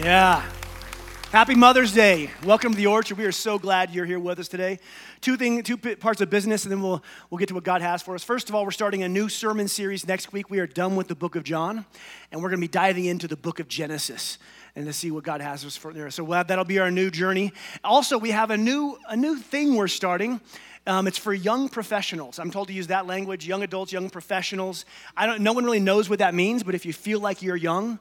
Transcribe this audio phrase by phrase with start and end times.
[0.00, 0.42] Yeah.
[1.30, 2.30] Happy Mother's Day.
[2.42, 3.18] Welcome to the Orchard.
[3.18, 4.78] We are so glad you're here with us today.
[5.20, 8.00] Two, thing, two parts of business, and then we'll, we'll get to what God has
[8.00, 8.24] for us.
[8.24, 10.48] First of all, we're starting a new sermon series next week.
[10.48, 11.84] We are done with the book of John,
[12.32, 14.38] and we're going to be diving into the book of Genesis
[14.74, 16.10] and to see what God has for us for there.
[16.10, 17.52] So we'll have, that'll be our new journey.
[17.84, 20.40] Also, we have a new, a new thing we're starting.
[20.86, 22.38] Um, it's for young professionals.
[22.38, 24.86] I'm told to use that language young adults, young professionals.
[25.14, 27.54] I don't, no one really knows what that means, but if you feel like you're
[27.54, 27.98] young,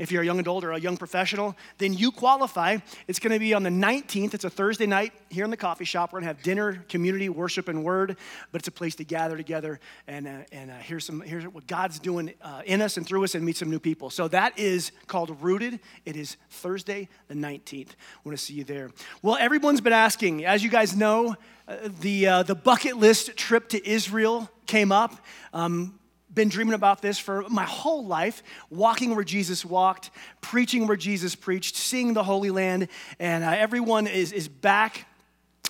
[0.00, 2.78] if you're a young adult or a young professional, then you qualify.
[3.06, 4.32] It's going to be on the 19th.
[4.32, 6.10] It's a Thursday night here in the coffee shop.
[6.10, 8.16] We're going to have dinner, community, worship, and word,
[8.50, 11.66] but it's a place to gather together and, uh, and uh, hear, some, hear what
[11.66, 14.08] God's doing uh, in us and through us and meet some new people.
[14.08, 15.80] So that is called Rooted.
[16.06, 17.90] It is Thursday the 19th.
[17.90, 18.90] I want to see you there.
[19.20, 21.36] Well, everyone's been asking, as you guys know,
[21.68, 25.22] uh, the, uh, the bucket list trip to Israel came up.
[25.52, 25.99] Um,
[26.32, 31.34] been dreaming about this for my whole life, walking where Jesus walked, preaching where Jesus
[31.34, 32.88] preached, seeing the Holy Land,
[33.18, 35.06] and uh, everyone is, is back.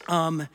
[0.09, 0.47] Um,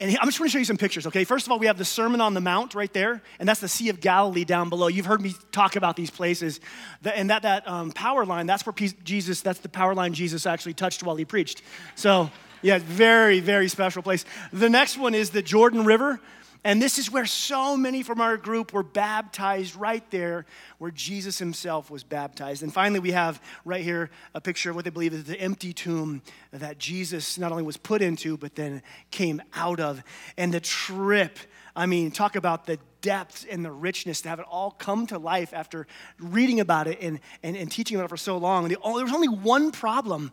[0.00, 1.22] and I'm just going to show you some pictures, okay?
[1.22, 3.68] First of all, we have the Sermon on the Mount right there, and that's the
[3.68, 4.88] Sea of Galilee down below.
[4.88, 6.58] You've heard me talk about these places.
[7.04, 8.72] And that, that um, power line, that's where
[9.04, 11.62] Jesus, that's the power line Jesus actually touched while he preached.
[11.94, 12.32] So,
[12.62, 14.24] yeah, very, very special place.
[14.52, 16.20] The next one is the Jordan River.
[16.64, 20.46] And this is where so many from our group were baptized right there
[20.78, 22.62] where Jesus himself was baptized.
[22.62, 25.72] And finally, we have right here a picture of what they believe is the empty
[25.72, 30.04] tomb that Jesus not only was put into, but then came out of.
[30.36, 31.38] And the trip,
[31.74, 35.18] I mean, talk about the depth and the richness to have it all come to
[35.18, 35.88] life after
[36.20, 38.68] reading about it and, and, and teaching about it for so long.
[38.68, 40.30] The, there was only one problem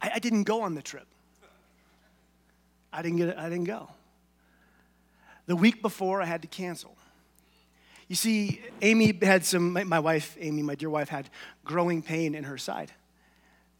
[0.00, 1.06] I, I didn't go on the trip.
[2.92, 3.88] I didn't, get, I didn't go.
[5.46, 6.96] The week before, I had to cancel.
[8.08, 11.28] You see, Amy had some, my wife, Amy, my dear wife, had
[11.64, 12.92] growing pain in her side.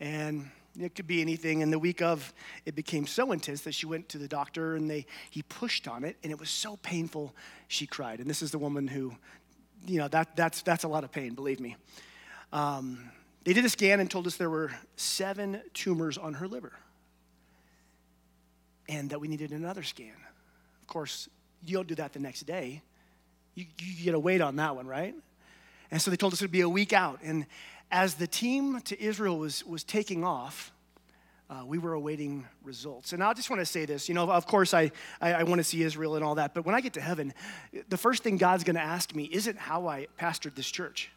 [0.00, 1.62] And it could be anything.
[1.62, 2.32] And the week of,
[2.64, 6.04] it became so intense that she went to the doctor and they, he pushed on
[6.04, 7.34] it, and it was so painful,
[7.68, 8.20] she cried.
[8.20, 9.14] And this is the woman who,
[9.86, 11.76] you know, that, that's, that's a lot of pain, believe me.
[12.52, 13.10] Um,
[13.44, 16.72] they did a scan and told us there were seven tumors on her liver
[18.88, 20.14] and that we needed another scan.
[20.80, 21.28] Of course,
[21.66, 22.82] you don't do that the next day.
[23.54, 25.14] You, you get a wait on that one, right?
[25.90, 27.20] And so they told us it would be a week out.
[27.22, 27.46] And
[27.90, 30.72] as the team to Israel was, was taking off,
[31.48, 33.12] uh, we were awaiting results.
[33.12, 34.90] And I just want to say this you know, of course, I,
[35.20, 37.32] I, I want to see Israel and all that, but when I get to heaven,
[37.88, 41.10] the first thing God's going to ask me isn't how I pastored this church.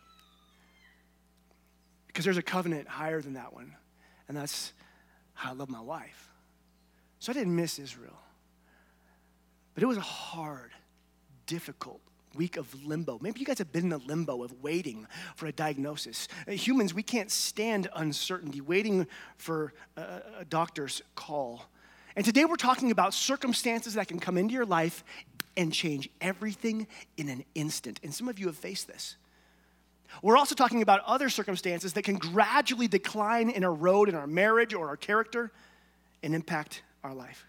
[2.07, 3.75] Because there's a covenant higher than that one,
[4.27, 4.73] and that's
[5.33, 6.29] how I love my wife.
[7.19, 8.17] So I didn't miss Israel.
[9.79, 10.71] But it was a hard,
[11.45, 12.01] difficult
[12.35, 13.17] week of limbo.
[13.21, 15.07] Maybe you guys have been in the limbo of waiting
[15.37, 16.27] for a diagnosis.
[16.45, 19.07] Uh, humans, we can't stand uncertainty, waiting
[19.37, 20.01] for a,
[20.39, 21.63] a doctor's call.
[22.17, 25.05] And today we're talking about circumstances that can come into your life
[25.55, 26.85] and change everything
[27.15, 28.01] in an instant.
[28.03, 29.15] And some of you have faced this.
[30.21, 34.73] We're also talking about other circumstances that can gradually decline and erode in our marriage
[34.73, 35.53] or our character
[36.21, 37.48] and impact our life.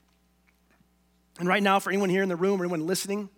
[1.40, 3.30] And right now, for anyone here in the room or anyone listening,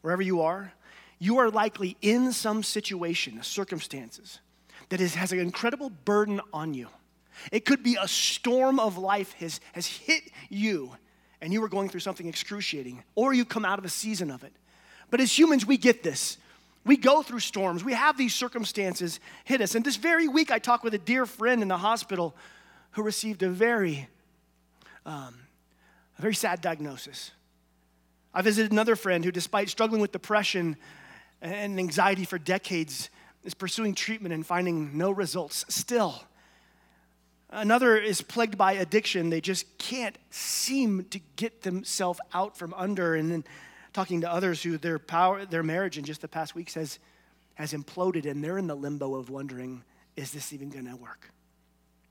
[0.00, 0.72] wherever you are,
[1.18, 4.40] you are likely in some situation, circumstances,
[4.88, 6.88] that is, has an incredible burden on you.
[7.52, 10.96] It could be a storm of life has, has hit you,
[11.42, 14.42] and you are going through something excruciating, or you come out of a season of
[14.42, 14.54] it.
[15.10, 16.38] But as humans, we get this.
[16.86, 17.84] We go through storms.
[17.84, 19.74] We have these circumstances hit us.
[19.74, 22.34] And this very week, I talked with a dear friend in the hospital
[22.92, 24.08] who received a very
[25.04, 25.34] um,
[26.18, 27.30] a very sad diagnosis.
[28.32, 30.76] I visited another friend who, despite struggling with depression
[31.40, 33.10] and anxiety for decades,
[33.44, 36.22] is pursuing treatment and finding no results still.
[37.48, 39.30] Another is plagued by addiction.
[39.30, 43.14] They just can't seem to get themselves out from under.
[43.14, 43.44] And then
[43.92, 46.98] talking to others who their power, their marriage in just the past weeks has,
[47.54, 49.84] has imploded, and they're in the limbo of wondering,
[50.16, 51.30] is this even going to work?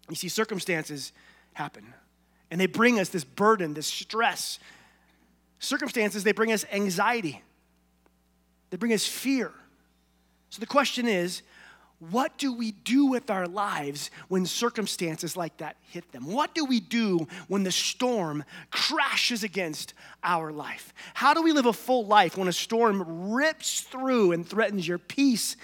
[0.09, 1.11] You see, circumstances
[1.53, 1.93] happen.
[2.51, 4.59] And they bring us this burden, this stress.
[5.59, 7.41] Circumstances, they bring us anxiety,
[8.69, 9.51] they bring us fear.
[10.49, 11.41] So the question is,
[11.99, 16.31] what do we do with our lives when circumstances like that hit them?
[16.31, 19.93] What do we do when the storm crashes against
[20.23, 20.93] our life?
[21.13, 24.97] How do we live a full life when a storm rips through and threatens your
[24.97, 25.55] peace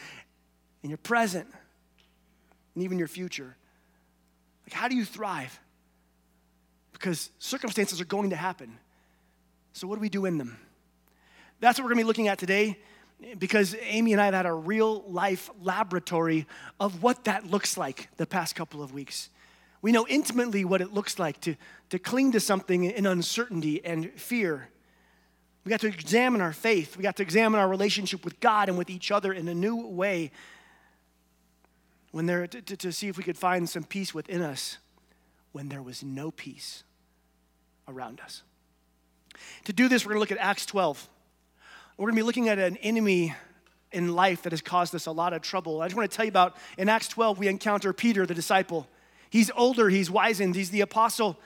[0.83, 1.47] and your present
[2.75, 3.57] and even your future?
[4.65, 5.59] Like, how do you thrive?
[7.01, 8.77] Because circumstances are going to happen.
[9.73, 10.57] So, what do we do in them?
[11.59, 12.77] That's what we're going to be looking at today.
[13.37, 16.47] because Amy and I have had a real life laboratory
[16.79, 19.29] of what that looks like the past couple of weeks.
[19.81, 21.55] We know intimately what it looks like to,
[21.89, 24.69] to cling to something in uncertainty and fear.
[25.65, 26.97] We got to examine our faith.
[26.97, 29.87] We got to examine our relationship with God and with each other in a new
[29.87, 30.31] way
[32.11, 34.77] when there, to, to see if we could find some peace within us
[35.51, 36.83] when there was no peace
[37.91, 38.43] around us.
[39.65, 41.07] To do this, we're going to look at Acts 12.
[41.97, 43.35] We're going to be looking at an enemy
[43.91, 45.81] in life that has caused us a lot of trouble.
[45.81, 48.87] I just want to tell you about in Acts 12, we encounter Peter, the disciple.
[49.29, 51.37] He's older, he's wizened, he's the apostle.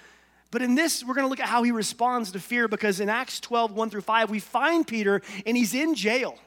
[0.51, 3.09] But in this, we're going to look at how he responds to fear because in
[3.09, 6.37] Acts 12, 1 through 5, we find Peter and he's in jail.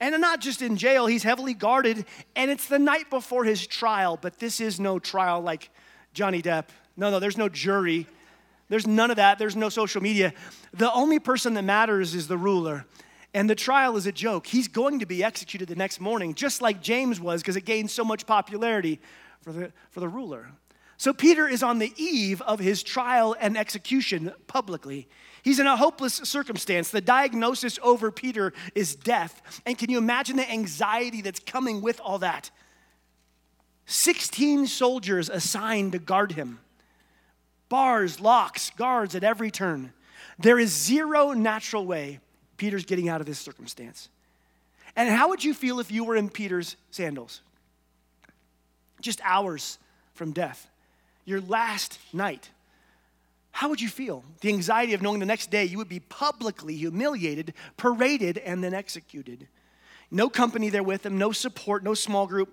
[0.00, 2.04] And not just in jail, he's heavily guarded,
[2.34, 4.18] and it's the night before his trial.
[4.20, 5.70] But this is no trial like
[6.12, 6.66] Johnny Depp.
[6.98, 8.06] No, no, there's no jury.
[8.68, 9.38] There's none of that.
[9.38, 10.32] There's no social media.
[10.72, 12.84] The only person that matters is the ruler.
[13.32, 14.46] And the trial is a joke.
[14.46, 17.90] He's going to be executed the next morning, just like James was, because it gained
[17.90, 19.00] so much popularity
[19.42, 20.48] for the, for the ruler.
[20.96, 25.06] So Peter is on the eve of his trial and execution publicly.
[25.42, 26.90] He's in a hopeless circumstance.
[26.90, 29.60] The diagnosis over Peter is death.
[29.66, 32.50] And can you imagine the anxiety that's coming with all that?
[33.84, 36.58] 16 soldiers assigned to guard him
[37.68, 39.92] bars, locks, guards at every turn.
[40.38, 42.20] There is zero natural way
[42.56, 44.08] Peter's getting out of this circumstance.
[44.94, 47.42] And how would you feel if you were in Peter's sandals?
[49.00, 49.78] Just hours
[50.14, 50.68] from death,
[51.24, 52.50] your last night.
[53.52, 54.24] How would you feel?
[54.40, 58.74] The anxiety of knowing the next day you would be publicly humiliated, paraded, and then
[58.74, 59.48] executed.
[60.10, 62.50] No company there with him, no support, no small group,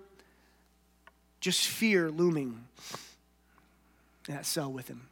[1.40, 2.64] just fear looming
[4.26, 5.08] Uh, in that cell with him.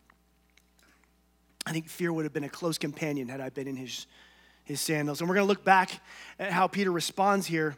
[1.67, 4.07] I think fear would have been a close companion had I been in his,
[4.65, 5.21] his sandals.
[5.21, 6.01] And we're going to look back
[6.39, 7.77] at how Peter responds here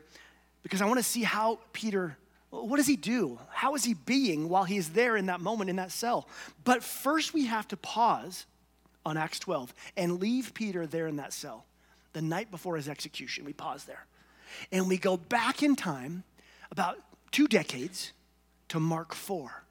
[0.62, 2.16] because I want to see how Peter,
[2.50, 3.38] what does he do?
[3.50, 6.28] How is he being while he is there in that moment in that cell?
[6.64, 8.46] But first, we have to pause
[9.04, 11.66] on Acts 12 and leave Peter there in that cell
[12.14, 13.44] the night before his execution.
[13.44, 14.06] We pause there.
[14.72, 16.22] And we go back in time
[16.70, 16.98] about
[17.32, 18.12] two decades
[18.68, 19.63] to Mark 4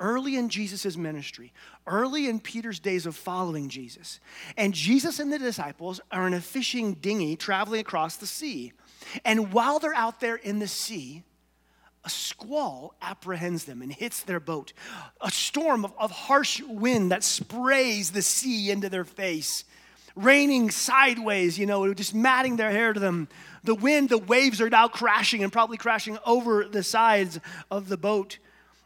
[0.00, 1.52] early in Jesus' ministry,
[1.86, 4.18] early in Peter's days of following Jesus.
[4.56, 8.72] And Jesus and the disciples are in a fishing dinghy traveling across the sea.
[9.24, 11.22] And while they're out there in the sea,
[12.04, 14.72] a squall apprehends them and hits their boat.
[15.20, 19.64] A storm of, of harsh wind that sprays the sea into their face,
[20.16, 23.28] raining sideways, you know, just matting their hair to them.
[23.64, 27.38] The wind, the waves are now crashing and probably crashing over the sides
[27.70, 28.38] of the boat.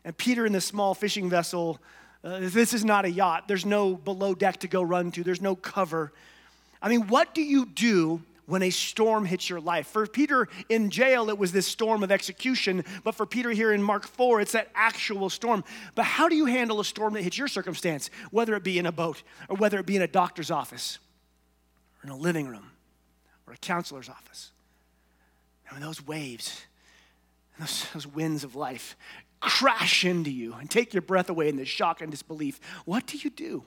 [0.04, 1.80] And Peter in this small fishing vessel,
[2.22, 3.48] uh, this is not a yacht.
[3.48, 6.12] There's no below deck to go run to, there's no cover.
[6.80, 9.86] I mean, what do you do when a storm hits your life?
[9.86, 13.82] For Peter in jail, it was this storm of execution, but for Peter here in
[13.82, 15.64] Mark 4, it's that actual storm.
[15.94, 18.86] But how do you handle a storm that hits your circumstance, whether it be in
[18.86, 20.98] a boat or whether it be in a doctor's office
[22.02, 22.70] or in a living room
[23.46, 24.50] or a counselor's office?
[25.70, 26.62] I mean, those waves,
[27.58, 28.96] those, those winds of life
[29.44, 33.18] crash into you and take your breath away in the shock and disbelief, what do
[33.18, 33.64] you do?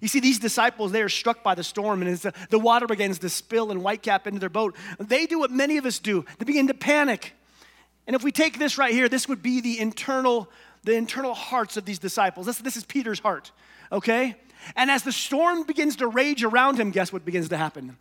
[0.00, 2.86] You see, these disciples, they are struck by the storm, and as the, the water
[2.86, 6.24] begins to spill and whitecap into their boat, they do what many of us do.
[6.38, 7.32] They begin to panic.
[8.06, 10.48] And if we take this right here, this would be the internal,
[10.84, 12.46] the internal hearts of these disciples.
[12.46, 13.50] This, this is Peter's heart,
[13.90, 14.36] okay?
[14.76, 17.96] And as the storm begins to rage around him, guess what begins to happen?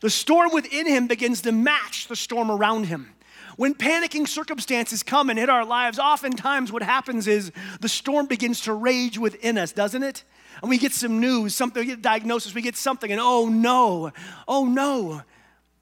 [0.00, 3.13] The storm within him begins to match the storm around him.
[3.56, 8.62] When panicking circumstances come and hit our lives, oftentimes what happens is the storm begins
[8.62, 10.24] to rage within us, doesn't it?
[10.60, 13.48] And we get some news, something, we get a diagnosis, we get something, and oh
[13.48, 14.12] no,
[14.48, 15.22] oh no.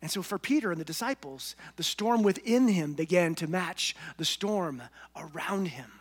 [0.00, 4.25] And so for Peter and the disciples, the storm within him began to match the
[4.25, 4.83] storm
[5.17, 5.93] around him.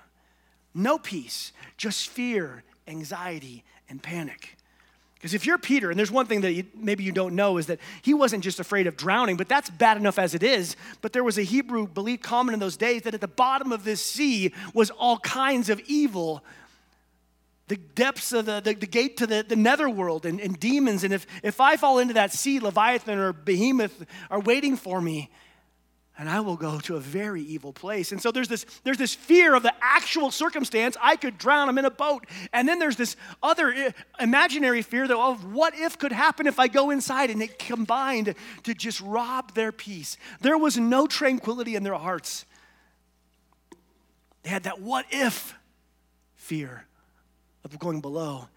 [0.73, 4.57] No peace, just fear, anxiety, and panic.
[5.21, 7.67] Because if you're Peter, and there's one thing that you, maybe you don't know is
[7.67, 10.75] that he wasn't just afraid of drowning, but that's bad enough as it is.
[11.01, 13.83] But there was a Hebrew belief common in those days that at the bottom of
[13.83, 16.43] this sea was all kinds of evil.
[17.67, 21.03] The depths of the, the, the gate to the, the netherworld and, and demons.
[21.03, 25.29] And if, if I fall into that sea, Leviathan or Behemoth are waiting for me
[26.21, 28.11] and I will go to a very evil place.
[28.11, 30.95] And so there's this, there's this fear of the actual circumstance.
[31.01, 32.27] I could drown, I'm in a boat.
[32.53, 36.67] And then there's this other eh, imaginary fear of what if could happen if I
[36.67, 37.31] go inside.
[37.31, 40.15] And it combined to just rob their peace.
[40.41, 42.45] There was no tranquility in their hearts.
[44.43, 45.55] They had that what if
[46.35, 46.85] fear
[47.63, 48.47] of going below.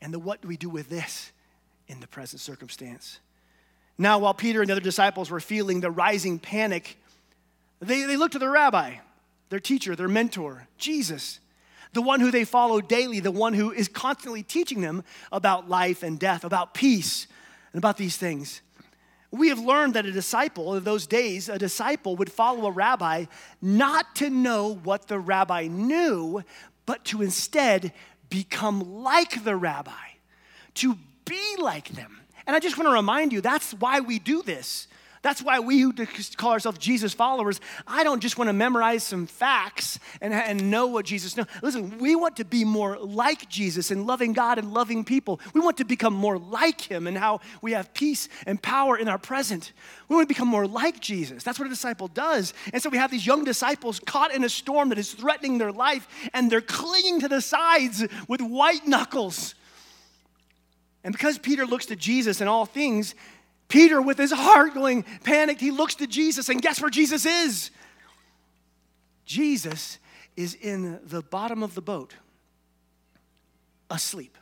[0.00, 1.32] And the what do we do with this
[1.88, 3.18] in the present circumstance?
[3.98, 6.98] Now, while Peter and the other disciples were feeling the rising panic,
[7.80, 8.96] they, they looked to their rabbi,
[9.48, 11.40] their teacher, their mentor, Jesus,
[11.92, 16.02] the one who they follow daily, the one who is constantly teaching them about life
[16.02, 17.26] and death, about peace,
[17.72, 18.60] and about these things.
[19.30, 23.24] We have learned that a disciple in those days, a disciple would follow a rabbi
[23.60, 26.42] not to know what the rabbi knew,
[26.84, 27.92] but to instead
[28.28, 29.92] become like the rabbi,
[30.74, 32.20] to be like them.
[32.46, 34.88] And I just want to remind you that's why we do this.
[35.26, 35.92] That's why we who
[36.36, 40.86] call ourselves Jesus followers, I don't just want to memorize some facts and, and know
[40.86, 41.46] what Jesus knows.
[41.62, 45.40] Listen, we want to be more like Jesus in loving God and loving people.
[45.52, 49.08] We want to become more like Him and how we have peace and power in
[49.08, 49.72] our present.
[50.08, 51.42] We want to become more like Jesus.
[51.42, 52.54] That's what a disciple does.
[52.72, 55.72] And so we have these young disciples caught in a storm that is threatening their
[55.72, 59.55] life, and they're clinging to the sides with white knuckles.
[61.06, 63.14] And because Peter looks to Jesus in all things,
[63.68, 67.70] Peter, with his heart going panicked, he looks to Jesus, and guess where Jesus is?
[69.24, 70.00] Jesus
[70.36, 72.14] is in the bottom of the boat,
[73.88, 74.36] asleep.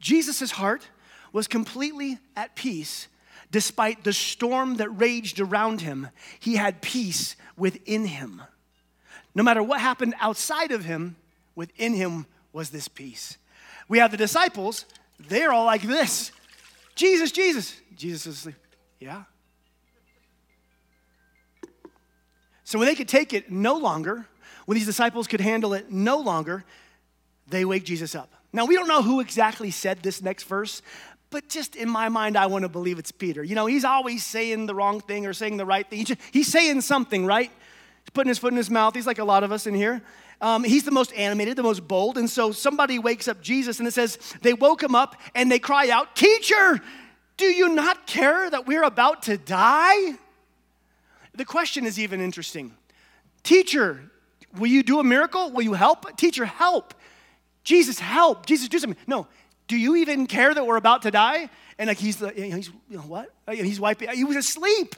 [0.00, 0.88] Jesus' heart
[1.32, 3.06] was completely at peace
[3.52, 6.08] despite the storm that raged around him.
[6.40, 8.42] He had peace within him.
[9.36, 11.14] No matter what happened outside of him,
[11.54, 13.36] within him was this peace.
[13.90, 14.84] We have the disciples,
[15.18, 16.30] they're all like this.
[16.94, 17.74] Jesus, Jesus.
[17.96, 18.54] Jesus is asleep.
[19.00, 19.24] Yeah.
[22.62, 24.26] So when they could take it no longer,
[24.66, 26.64] when these disciples could handle it no longer,
[27.48, 28.32] they wake Jesus up.
[28.52, 30.82] Now, we don't know who exactly said this next verse,
[31.30, 33.42] but just in my mind, I want to believe it's Peter.
[33.42, 36.06] You know, he's always saying the wrong thing or saying the right thing.
[36.30, 37.50] He's saying something, right?
[38.02, 38.94] He's putting his foot in his mouth.
[38.94, 40.02] He's like a lot of us in here.
[40.40, 42.16] Um, he's the most animated, the most bold.
[42.16, 45.58] And so somebody wakes up Jesus and it says, they woke him up and they
[45.58, 46.80] cry out, Teacher,
[47.36, 50.14] do you not care that we're about to die?
[51.34, 52.74] The question is even interesting.
[53.42, 54.10] Teacher,
[54.58, 55.50] will you do a miracle?
[55.50, 56.16] Will you help?
[56.16, 56.94] Teacher, help.
[57.62, 58.46] Jesus, help.
[58.46, 59.00] Jesus, do something.
[59.06, 59.26] No,
[59.68, 61.48] do you even care that we're about to die?
[61.78, 63.30] And like he's the, he's, you know, what?
[63.50, 64.94] He's wiping, he was asleep.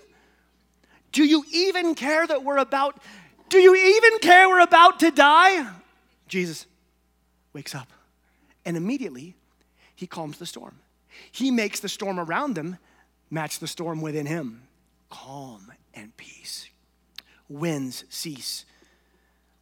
[1.12, 3.00] Do you even care that we're about
[3.48, 5.70] do you even care we're about to die?
[6.26, 6.64] Jesus
[7.52, 7.92] wakes up
[8.64, 9.34] and immediately
[9.94, 10.76] he calms the storm.
[11.30, 12.78] He makes the storm around them
[13.30, 14.62] match the storm within him.
[15.10, 16.70] Calm and peace.
[17.46, 18.64] Winds cease.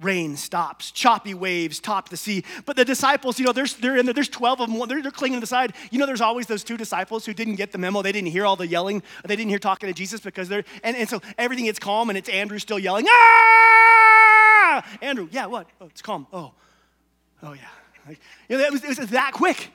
[0.00, 0.90] Rain stops.
[0.90, 2.45] Choppy waves top the sea.
[2.64, 4.88] But the disciples, you know, there's, they're in there, there's 12 of them.
[4.88, 5.75] They're, they're clinging to the side.
[5.90, 8.00] You know, there's always those two disciples who didn't get the memo.
[8.00, 9.02] They didn't hear all the yelling.
[9.26, 12.16] They didn't hear talking to Jesus because they're, and, and so everything gets calm and
[12.16, 14.85] it's Andrew still yelling, ah!
[15.02, 15.66] Andrew, yeah, what?
[15.80, 16.26] Oh, it's calm.
[16.33, 16.52] Oh,
[17.42, 17.62] oh yeah.
[18.07, 19.71] Like, you know, it was, it was that quick.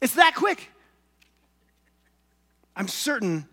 [0.00, 0.70] It's that quick.
[2.74, 3.46] I'm certain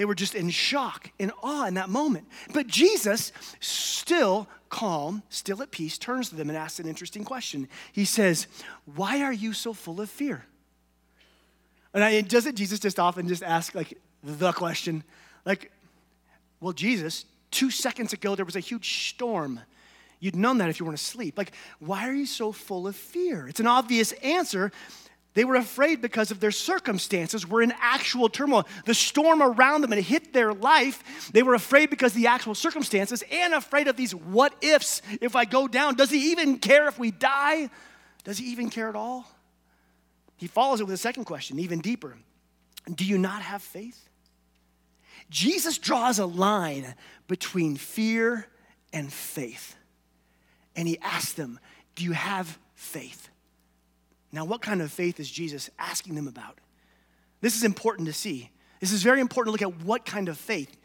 [0.00, 2.26] they were just in shock, in awe in that moment.
[2.54, 7.68] But Jesus, still calm, still at peace, turns to them and asks an interesting question.
[7.92, 8.46] He says,
[8.94, 10.46] Why are you so full of fear?
[11.92, 15.04] And I, doesn't Jesus just often just ask like the question?
[15.44, 15.70] Like,
[16.62, 19.60] well, Jesus, two seconds ago there was a huge storm
[20.20, 21.38] You'd known that if you weren't asleep.
[21.38, 23.48] Like, why are you so full of fear?
[23.48, 24.70] It's an obvious answer.
[25.34, 28.66] They were afraid because of their circumstances were in actual turmoil.
[28.84, 31.30] The storm around them had hit their life.
[31.32, 35.02] They were afraid because the actual circumstances and afraid of these what ifs.
[35.20, 37.70] If I go down, does he even care if we die?
[38.24, 39.30] Does he even care at all?
[40.36, 42.16] He follows it with a second question, even deeper.
[42.92, 44.08] Do you not have faith?
[45.30, 46.94] Jesus draws a line
[47.28, 48.46] between fear
[48.92, 49.76] and faith
[50.76, 51.58] and he asks them,
[51.94, 53.29] Do you have faith?
[54.32, 56.58] Now, what kind of faith is Jesus asking them about?
[57.40, 58.50] This is important to see.
[58.80, 60.76] This is very important to look at what kind of faith.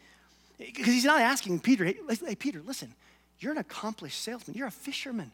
[0.58, 2.94] Because he's not asking Peter, hey, hey, Peter, listen,
[3.38, 5.30] you're an accomplished salesman, you're a fisherman.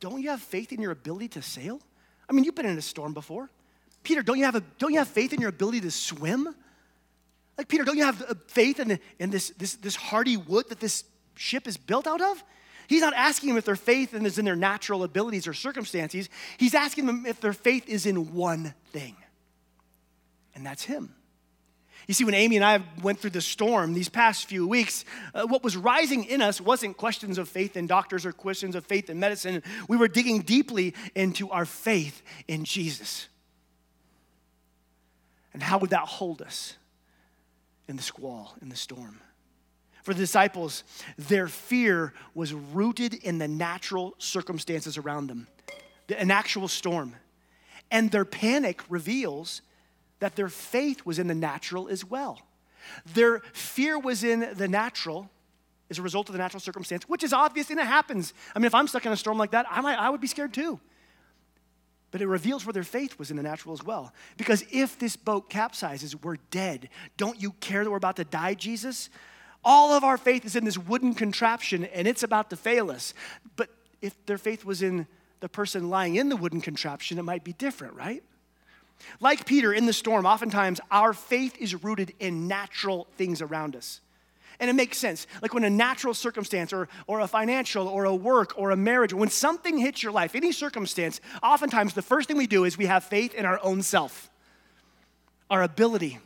[0.00, 1.80] Don't you have faith in your ability to sail?
[2.28, 3.50] I mean, you've been in a storm before.
[4.02, 6.54] Peter, don't you have, a, don't you have faith in your ability to swim?
[7.58, 10.78] Like, Peter, don't you have uh, faith in, in this, this, this hardy wood that
[10.78, 12.42] this ship is built out of?
[12.88, 16.28] He's not asking them if their faith is in their natural abilities or circumstances.
[16.56, 19.16] He's asking them if their faith is in one thing,
[20.54, 21.14] and that's Him.
[22.06, 25.44] You see, when Amy and I went through the storm these past few weeks, uh,
[25.46, 29.10] what was rising in us wasn't questions of faith in doctors or questions of faith
[29.10, 29.62] in medicine.
[29.88, 33.26] We were digging deeply into our faith in Jesus.
[35.52, 36.74] And how would that hold us
[37.88, 39.20] in the squall, in the storm?
[40.06, 40.84] For the disciples,
[41.18, 45.48] their fear was rooted in the natural circumstances around them,
[46.16, 47.16] an actual storm.
[47.90, 49.62] And their panic reveals
[50.20, 52.38] that their faith was in the natural as well.
[53.14, 55.28] Their fear was in the natural
[55.90, 58.32] as a result of the natural circumstance, which is obvious and it happens.
[58.54, 60.28] I mean, if I'm stuck in a storm like that, I, might, I would be
[60.28, 60.78] scared too.
[62.12, 64.12] But it reveals where their faith was in the natural as well.
[64.36, 66.90] Because if this boat capsizes, we're dead.
[67.16, 69.10] Don't you care that we're about to die, Jesus?
[69.68, 73.12] All of our faith is in this wooden contraption and it's about to fail us.
[73.56, 73.68] But
[74.00, 75.08] if their faith was in
[75.40, 78.22] the person lying in the wooden contraption, it might be different, right?
[79.18, 84.00] Like Peter in the storm, oftentimes our faith is rooted in natural things around us.
[84.60, 85.26] And it makes sense.
[85.42, 89.12] Like when a natural circumstance or, or a financial or a work or a marriage,
[89.12, 92.86] when something hits your life, any circumstance, oftentimes the first thing we do is we
[92.86, 94.30] have faith in our own self,
[95.50, 96.20] our ability.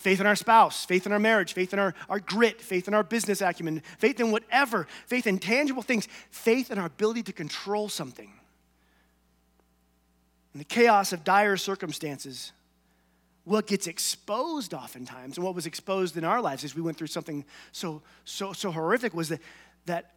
[0.00, 2.94] Faith in our spouse, faith in our marriage, faith in our, our grit, faith in
[2.94, 7.34] our business acumen, faith in whatever, faith in tangible things, faith in our ability to
[7.34, 8.32] control something.
[10.54, 12.52] In the chaos of dire circumstances,
[13.44, 17.08] what gets exposed oftentimes, and what was exposed in our lives as we went through
[17.08, 19.40] something so, so, so horrific, was that,
[19.84, 20.14] that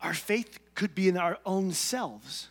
[0.00, 2.48] our faith could be in our own selves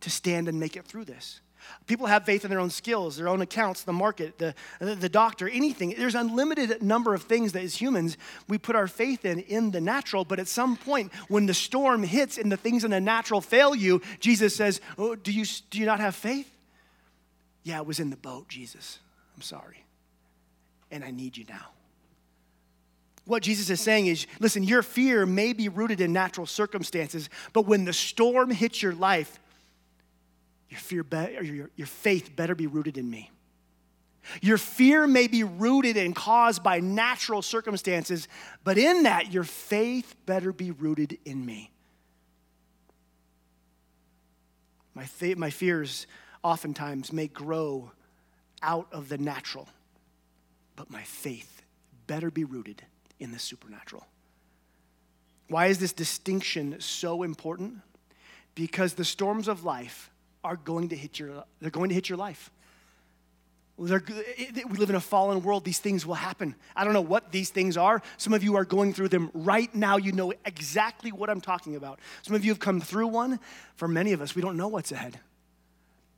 [0.00, 1.40] to stand and make it through this.
[1.86, 5.48] People have faith in their own skills, their own accounts, the market, the, the doctor,
[5.48, 5.94] anything.
[5.96, 8.16] There's unlimited number of things that as humans
[8.48, 12.02] we put our faith in in the natural, but at some point when the storm
[12.02, 15.78] hits and the things in the natural fail you, Jesus says, oh, do, you, do
[15.78, 16.50] you not have faith?
[17.62, 18.98] Yeah, it was in the boat, Jesus.
[19.36, 19.84] I'm sorry.
[20.90, 21.68] And I need you now.
[23.24, 27.66] What Jesus is saying is listen, your fear may be rooted in natural circumstances, but
[27.66, 29.38] when the storm hits your life,
[30.68, 33.30] your, fear be- or your, your faith better be rooted in me.
[34.42, 38.28] Your fear may be rooted and caused by natural circumstances,
[38.64, 41.70] but in that, your faith better be rooted in me.
[44.94, 46.06] My, fa- my fears
[46.42, 47.92] oftentimes may grow
[48.62, 49.68] out of the natural,
[50.76, 51.62] but my faith
[52.06, 52.82] better be rooted
[53.20, 54.06] in the supernatural.
[55.48, 57.78] Why is this distinction so important?
[58.54, 60.10] Because the storms of life
[60.44, 62.50] are going to hit your, they're going to hit your life.
[63.78, 64.02] They're,
[64.68, 65.64] we live in a fallen world.
[65.64, 66.56] These things will happen.
[66.74, 68.02] I don't know what these things are.
[68.16, 69.98] Some of you are going through them right now.
[69.98, 72.00] You know exactly what I'm talking about.
[72.22, 73.38] Some of you have come through one.
[73.76, 75.20] For many of us, we don't know what's ahead.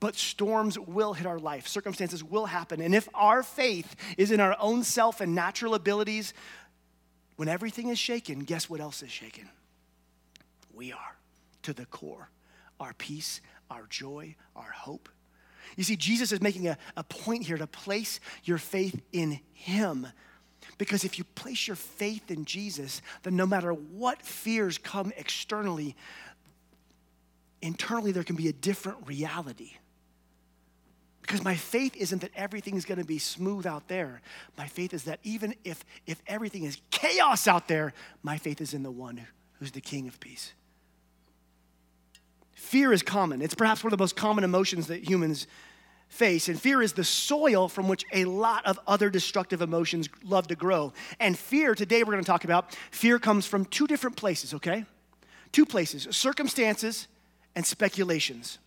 [0.00, 2.80] But storms will hit our life, circumstances will happen.
[2.80, 6.32] And if our faith is in our own self and natural abilities,
[7.36, 9.48] when everything is shaken, guess what else is shaken?
[10.72, 11.16] We are
[11.64, 12.30] to the core.
[12.80, 13.40] Our peace,
[13.70, 15.08] our joy, our hope.
[15.76, 20.08] You see, Jesus is making a, a point here to place your faith in Him.
[20.78, 25.94] Because if you place your faith in Jesus, then no matter what fears come externally,
[27.62, 29.72] internally there can be a different reality.
[31.22, 34.20] Because my faith isn't that everything is going to be smooth out there.
[34.58, 38.74] My faith is that even if, if everything is chaos out there, my faith is
[38.74, 39.24] in the one
[39.58, 40.54] who's the King of peace.
[42.60, 43.40] Fear is common.
[43.42, 45.48] It's perhaps one of the most common emotions that humans
[46.08, 46.46] face.
[46.46, 50.54] And fear is the soil from which a lot of other destructive emotions love to
[50.54, 50.92] grow.
[51.18, 54.84] And fear, today we're going to talk about, fear comes from two different places, okay?
[55.52, 57.08] Two places circumstances
[57.56, 58.58] and speculations.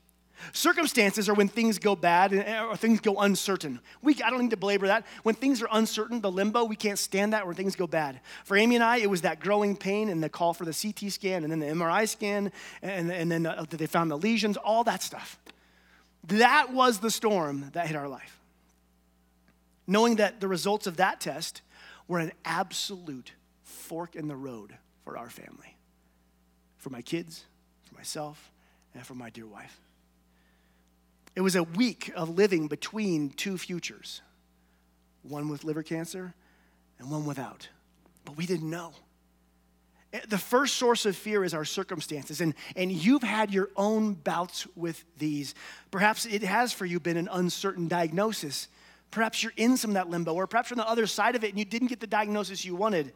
[0.52, 3.80] Circumstances are when things go bad eh, or things go uncertain.
[4.02, 5.06] We, I don't need to belabor that.
[5.24, 8.20] When things are uncertain, the limbo, we can't stand that when things go bad.
[8.44, 11.12] For Amy and I, it was that growing pain and the call for the CT
[11.12, 12.52] scan and then the MRI scan
[12.82, 15.40] and, and then the, they found the lesions, all that stuff.
[16.26, 18.40] That was the storm that hit our life.
[19.86, 21.62] Knowing that the results of that test
[22.08, 25.76] were an absolute fork in the road for our family,
[26.78, 27.44] for my kids,
[27.84, 28.52] for myself,
[28.94, 29.80] and for my dear wife.
[31.36, 34.22] It was a week of living between two futures
[35.24, 36.34] one with liver cancer
[37.00, 37.70] and one without.
[38.26, 38.94] But we didn't know.
[40.12, 44.14] Eh, the first source of fear is our circumstances, and, and you've had your own
[44.14, 45.56] bouts with these.
[45.92, 48.68] Perhaps it has for you been an uncertain diagnosis.
[49.12, 51.44] Perhaps you're in some of that limbo, or perhaps you're on the other side of
[51.44, 53.14] it and you didn't get the diagnosis you wanted.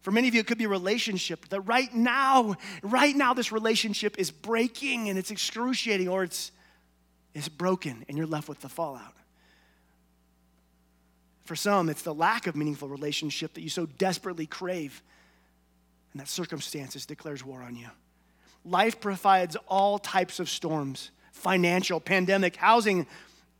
[0.00, 3.52] For many of you, it could be a relationship that right now, right now, this
[3.52, 6.52] relationship is breaking and it's excruciating, or it's
[7.38, 9.14] is broken and you're left with the fallout.
[11.44, 15.02] For some, it's the lack of meaningful relationship that you so desperately crave,
[16.12, 17.88] and that circumstances declares war on you.
[18.66, 23.06] Life provides all types of storms financial, pandemic, housing,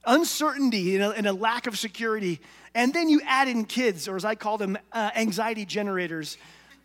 [0.04, 2.40] uncertainty, and a, lack of security.
[2.74, 6.36] And then you add in kids, or as I call them, uh, anxiety generators,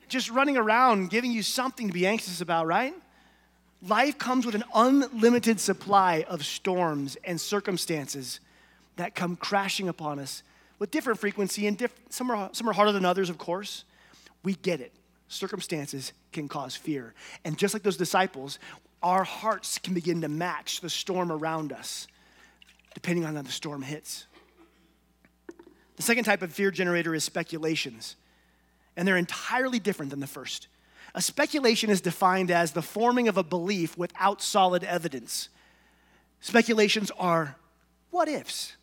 [0.08, 2.94] just running around giving you something to be anxious about, right?
[3.86, 8.40] Life comes with an unlimited supply of storms and circumstances
[8.96, 10.42] that come crashing upon us
[10.80, 13.84] with different frequency and diff- some, are, some are harder than others, of course.
[14.44, 14.94] We get it.
[15.28, 17.14] Circumstances can cause fear.
[17.44, 18.58] And just like those disciples,
[19.02, 22.08] our hearts can begin to match the storm around us,
[22.94, 24.28] depending on how the storm hits.
[25.98, 28.16] The second type of fear generator is speculations,
[28.96, 30.68] and they're entirely different than the first.
[31.16, 35.50] A speculation is defined as the forming of a belief without solid evidence.
[36.40, 37.56] Speculations are
[38.10, 38.76] what ifs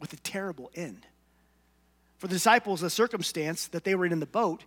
[0.00, 1.06] with a terrible end.
[2.18, 4.64] For the disciples, the circumstance that they were in the boat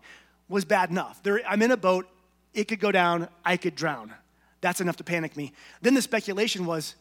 [0.48, 1.22] was bad enough.
[1.24, 2.08] They're, I'm in a boat,
[2.54, 4.14] it could go down, I could drown.
[4.62, 5.52] That's enough to panic me.
[5.82, 6.96] Then the speculation was,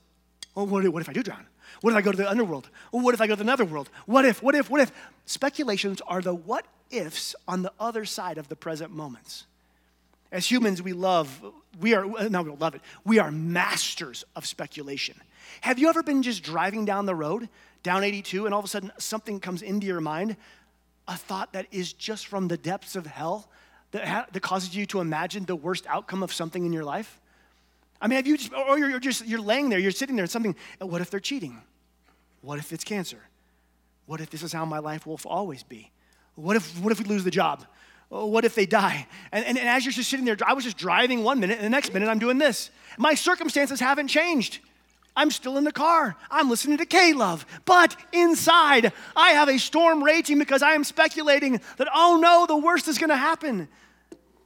[0.57, 1.47] oh, well, what, if I do drown?
[1.81, 2.69] What if I go to the underworld?
[2.91, 3.89] Well, what if I go to another world?
[4.07, 4.93] What if, what if, what if?
[5.27, 9.47] Speculations are the what ifs on the other side of the present moments.
[10.33, 11.45] As humans, we love,
[11.79, 12.81] we are, no, we don't love it.
[13.05, 15.15] We are masters of speculation.
[15.61, 17.51] Have you ever been just driving down the road,
[17.83, 20.37] down 82, and all of a sudden something comes into your mind,
[21.07, 23.49] a thought that is just from the depths of hell
[23.91, 27.21] that, ha- that causes you to imagine the worst outcome of something in your life?
[28.01, 30.31] I mean, have you just, or you're just, you're laying there, you're sitting there, and
[30.31, 31.61] something, what if they're cheating?
[32.41, 33.21] What if it's cancer?
[34.07, 35.91] What if this is how my life will always be?
[36.37, 37.67] What if, what if we lose the job?
[38.15, 39.07] Oh, what if they die?
[39.33, 41.65] And, and, and as you're just sitting there, I was just driving one minute, and
[41.65, 42.71] the next minute I'm doing this.
[42.99, 44.59] My circumstances haven't changed.
[45.17, 46.15] I'm still in the car.
[46.31, 47.47] I'm listening to K Love.
[47.65, 52.57] But inside, I have a storm raging because I am speculating that, oh no, the
[52.57, 53.67] worst is going to happen.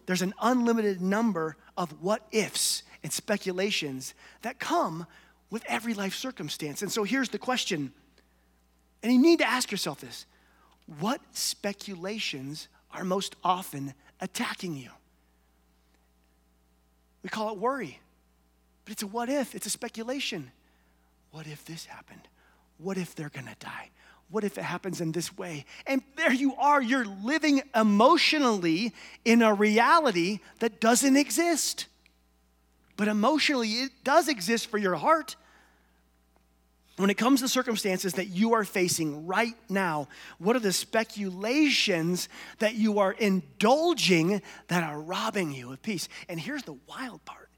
[0.07, 5.07] There's an unlimited number of what ifs and speculations that come
[5.51, 6.83] with every life circumstance.
[6.83, 7.93] And so here's the question,
[9.03, 10.27] and you need to ask yourself this
[11.01, 14.91] what speculations are most often attacking you.
[17.23, 18.01] We call it worry,
[18.85, 20.51] but it's a what if, it's a speculation.
[21.31, 22.23] What if this happened?
[22.79, 23.91] What if they're gonna die?
[24.31, 25.65] What if it happens in this way?
[25.87, 28.93] And there you are, you're living emotionally
[29.25, 31.87] in a reality that doesn't exist.
[32.97, 35.37] But emotionally, it does exist for your heart
[36.97, 42.29] when it comes to circumstances that you are facing right now, what are the speculations
[42.59, 46.09] that you are indulging that are robbing you of peace?
[46.29, 47.51] And here's the wild part.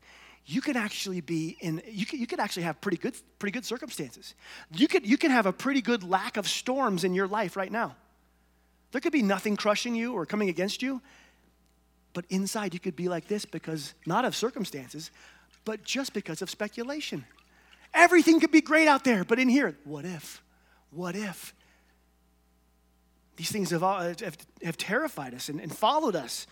[0.45, 3.65] You can actually be in, you can, you could actually have pretty good, pretty good
[3.65, 4.35] circumstances.
[4.73, 7.71] You could, you can have a pretty good lack of storms in your life right
[7.71, 7.95] now.
[8.91, 11.01] There could be nothing crushing you or coming against you,
[12.13, 15.11] but inside you could be like this because not of circumstances,
[15.65, 17.25] but just because of speculation.
[17.95, 20.43] Everything could be great out there, but in here, what if?
[20.91, 21.55] What if?
[23.37, 26.47] These things have, have, have terrified us and, and followed us.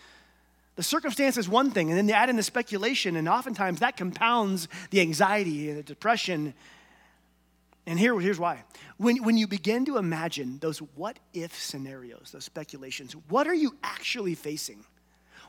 [0.75, 3.97] The circumstance is one thing, and then you add in the speculation, and oftentimes that
[3.97, 6.53] compounds the anxiety and the depression.
[7.85, 8.63] And here, here's why.
[8.97, 13.75] When, when you begin to imagine those what if scenarios, those speculations, what are you
[13.83, 14.85] actually facing?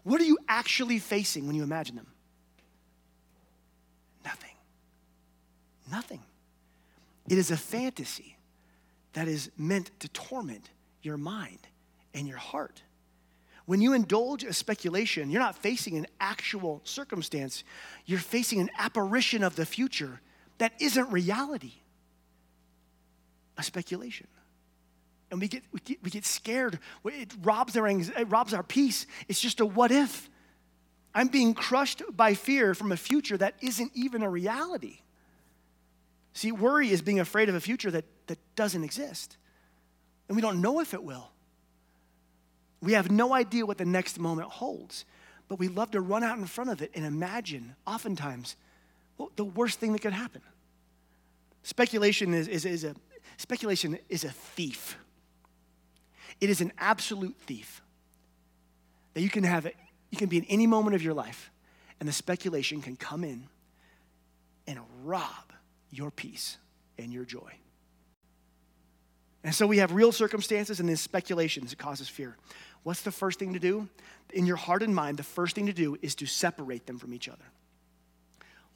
[0.02, 2.06] What are you actually facing when you imagine them?
[4.24, 4.50] Nothing.
[5.90, 6.20] Nothing.
[7.28, 8.36] It is a fantasy
[9.12, 10.70] that is meant to torment
[11.02, 11.60] your mind
[12.14, 12.82] and your heart.
[13.66, 17.64] When you indulge a speculation, you're not facing an actual circumstance,
[18.06, 20.20] you're facing an apparition of the future
[20.56, 21.74] that isn't reality,
[23.58, 24.26] a speculation.
[25.30, 26.78] And we get, we get, we get scared.
[27.04, 29.06] It robs, our, it robs our peace.
[29.28, 30.30] It's just a what if.
[31.14, 35.00] I'm being crushed by fear from a future that isn't even a reality.
[36.32, 39.36] See, worry is being afraid of a future that, that doesn't exist.
[40.28, 41.30] And we don't know if it will.
[42.80, 45.04] We have no idea what the next moment holds,
[45.48, 48.56] but we love to run out in front of it and imagine, oftentimes,
[49.16, 50.42] well, the worst thing that could happen.
[51.64, 52.94] Speculation is, is, is, a,
[53.36, 54.96] speculation is a thief.
[56.40, 57.82] It is an absolute thief.
[59.14, 59.74] That you can have it,
[60.10, 61.50] you can be in any moment of your life,
[61.98, 63.48] and the speculation can come in
[64.68, 65.47] and rob
[65.90, 66.56] your peace
[66.98, 67.52] and your joy.
[69.44, 72.36] And so we have real circumstances and then speculations that causes fear.
[72.82, 73.88] What's the first thing to do?
[74.32, 77.14] In your heart and mind, the first thing to do is to separate them from
[77.14, 77.44] each other.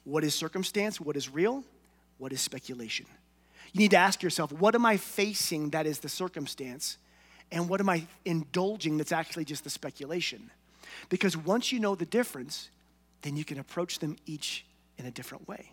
[0.03, 0.99] What is circumstance?
[0.99, 1.63] What is real?
[2.17, 3.05] What is speculation?
[3.71, 6.97] You need to ask yourself, what am I facing that is the circumstance?
[7.51, 10.49] And what am I indulging that's actually just the speculation?
[11.09, 12.69] Because once you know the difference,
[13.21, 14.65] then you can approach them each
[14.97, 15.71] in a different way.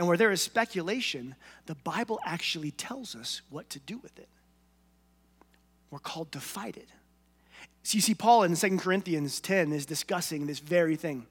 [0.00, 1.34] And where there is speculation,
[1.66, 4.30] the Bible actually tells us what to do with it.
[5.90, 6.88] We're called to fight it.
[7.82, 11.26] So you see, Paul in 2 Corinthians 10 is discussing this very thing.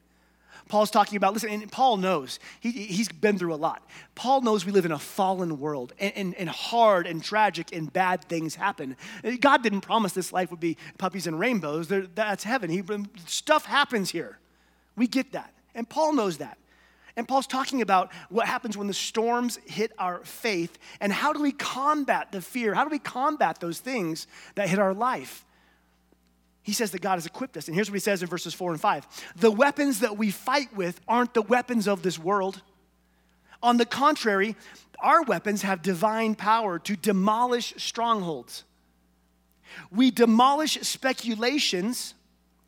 [0.68, 3.84] Paul's talking about, listen, and Paul knows, he, he's been through a lot.
[4.14, 7.92] Paul knows we live in a fallen world, and, and, and, hard and tragic and
[7.92, 8.96] bad things happen.
[9.40, 11.88] God didn't promise this life would be puppies and rainbows.
[11.88, 12.70] that's heaven.
[12.70, 12.84] He,
[13.26, 14.38] stuff happens here.
[14.96, 15.56] We get that.
[15.74, 16.59] And Paul knows that.
[17.20, 21.42] And Paul's talking about what happens when the storms hit our faith and how do
[21.42, 22.74] we combat the fear?
[22.74, 25.46] How do we combat those things that hit our life?
[26.62, 27.68] He says that God has equipped us.
[27.68, 29.06] And here's what he says in verses four and five
[29.36, 32.62] The weapons that we fight with aren't the weapons of this world.
[33.62, 34.56] On the contrary,
[35.00, 38.64] our weapons have divine power to demolish strongholds.
[39.92, 42.14] We demolish speculations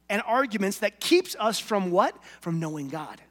[0.09, 2.13] and arguments that keeps us from what?
[2.41, 3.21] From knowing God.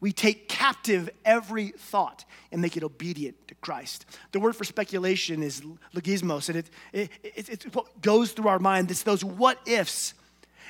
[0.00, 4.06] We take captive every thought and make it obedient to Christ.
[4.32, 5.62] The word for speculation is
[5.94, 8.90] logismos, and it, it, it, it's what goes through our mind.
[8.90, 10.14] It's those what ifs.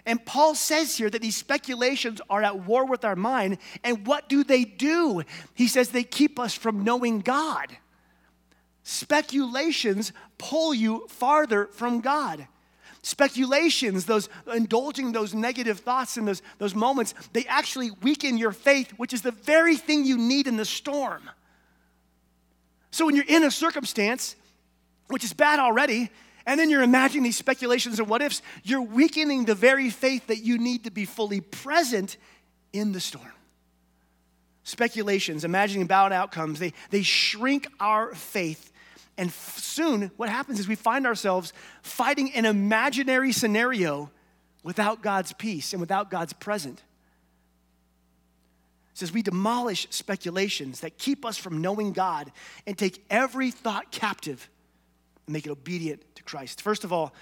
[0.07, 3.59] And Paul says here that these speculations are at war with our mind.
[3.85, 5.23] And what do they do?
[5.55, 7.77] He says they keep us from knowing God.
[8.83, 12.47] Speculations pull you farther from God
[13.09, 18.91] speculations, those indulging those negative thoughts in those, those moments, they actually weaken your faith,
[18.99, 21.23] which is the very thing you need in the storm.
[22.91, 24.37] So when you're in a circumstance,
[25.09, 26.11] which is bad already,
[26.45, 30.39] and then you're imagining these speculations and what ifs, you're weakening the very faith that
[30.39, 32.17] you need to be fully present
[32.73, 33.33] in the storm.
[34.65, 38.71] Speculations, imagining bad outcomes, they, they shrink our faith
[39.19, 41.53] and soon, what happens is we find ourselves
[41.83, 44.11] fighting an imaginary scenario
[44.63, 46.79] without God's peace and without God's present.
[48.93, 52.31] It says we demolish speculations that keep us from knowing God
[52.65, 54.49] and take every thought captive
[55.27, 56.63] and make it obedient to Christ.
[56.63, 57.13] First of all,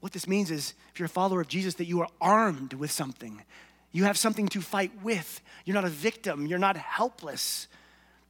[0.00, 2.90] what this means is if you're a follower of Jesus, that you are armed with
[2.90, 3.42] something.
[3.90, 5.40] You have something to fight with.
[5.64, 7.68] You're not a victim, you're not helpless.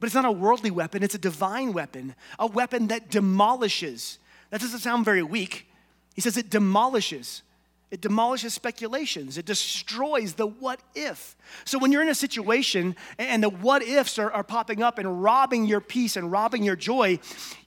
[0.03, 4.17] But it's not a worldly weapon, it's a divine weapon, a weapon that demolishes.
[4.49, 5.65] That doesn't sound very weak.
[6.13, 7.41] He says it demolishes.
[7.89, 9.37] It demolishes speculations.
[9.37, 11.37] It destroys the what if.
[11.63, 15.23] So when you're in a situation and the what ifs are, are popping up and
[15.23, 17.19] robbing your peace and robbing your joy,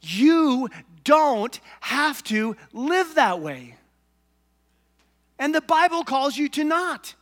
[0.02, 0.68] you
[1.04, 3.76] don't have to live that way.
[5.38, 7.14] And the Bible calls you to not.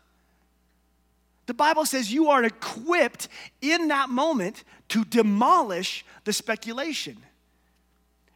[1.47, 3.29] The Bible says you are equipped
[3.61, 7.19] in that moment to demolish the speculation.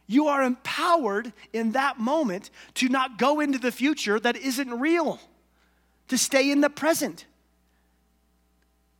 [0.05, 5.19] You are empowered in that moment to not go into the future that isn't real,
[6.07, 7.25] to stay in the present.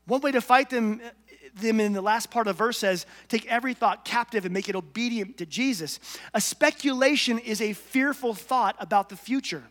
[0.06, 1.02] One way to fight them,
[1.56, 4.70] them in the last part of the verse says, Take every thought captive and make
[4.70, 6.00] it obedient to Jesus.
[6.34, 9.64] A speculation is a fearful thought about the future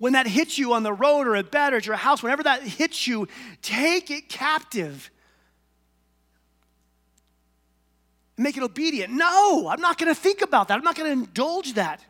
[0.00, 2.42] when that hits you on the road or at bed or at your house, whenever
[2.42, 3.28] that hits you,
[3.60, 5.10] take it captive.
[8.38, 9.12] Make it obedient.
[9.12, 10.78] No, I'm not going to think about that.
[10.78, 12.02] I'm not going to indulge that.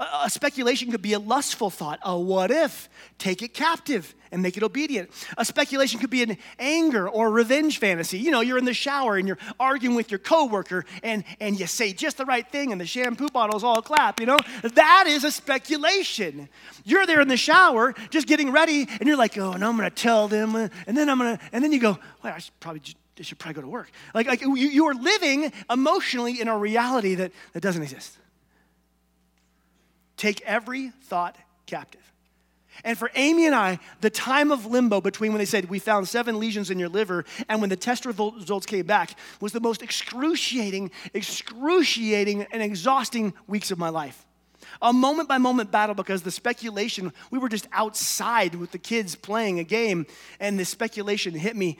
[0.00, 2.88] A, speculation could be a lustful thought, a what if.
[3.18, 5.10] Take it captive and make it obedient.
[5.36, 8.18] A speculation could be an anger or revenge fantasy.
[8.18, 11.66] You know, you're in the shower and you're arguing with your coworker and, and you
[11.66, 14.38] say just the right thing and the shampoo bottles all clap, you know?
[14.62, 16.48] That is a speculation.
[16.84, 19.90] You're there in the shower just getting ready and you're like, oh, and I'm gonna
[19.90, 22.80] tell them, and then I'm gonna, and then you go, well, I should probably
[23.18, 23.90] I should probably go to work.
[24.14, 28.16] Like, like you, you are living emotionally in a reality that, that doesn't exist.
[30.20, 32.02] Take every thought captive.
[32.84, 36.08] And for Amy and I, the time of limbo between when they said we found
[36.08, 39.80] seven lesions in your liver and when the test results came back was the most
[39.80, 44.26] excruciating, excruciating, and exhausting weeks of my life.
[44.82, 49.14] A moment by moment battle because the speculation, we were just outside with the kids
[49.16, 50.04] playing a game,
[50.38, 51.78] and the speculation hit me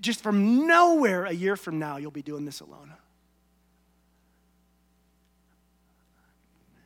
[0.00, 2.94] just from nowhere a year from now, you'll be doing this alone.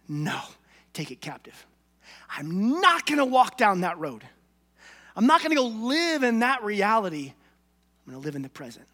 [0.08, 0.40] No,
[0.92, 1.66] take it captive.
[2.28, 4.24] I'm not gonna walk down that road.
[5.14, 7.32] I'm not gonna go live in that reality.
[8.06, 8.86] I'm gonna live in the present.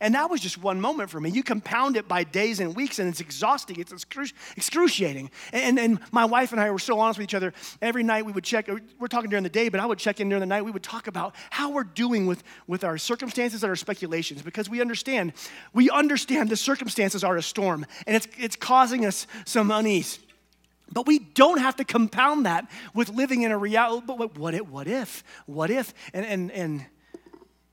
[0.00, 1.30] And that was just one moment for me.
[1.30, 3.78] You compound it by days and weeks, and it's exhausting.
[3.78, 3.92] It's
[4.56, 5.30] excruciating.
[5.52, 7.52] And, and my wife and I were so honest with each other.
[7.80, 10.20] Every night we would check, uh, we're talking during the day, but I would check
[10.20, 10.62] in during the night.
[10.62, 14.68] We would talk about how we're doing with, with our circumstances and our speculations because
[14.68, 15.32] we understand,
[15.72, 20.18] we understand the circumstances are a storm, and it's, it's causing us some unease.
[20.92, 24.06] But we don't have to compound that with living in a reality.
[24.06, 24.68] But what if?
[24.68, 25.24] What if?
[25.46, 25.92] What if?
[26.14, 26.86] And, and, and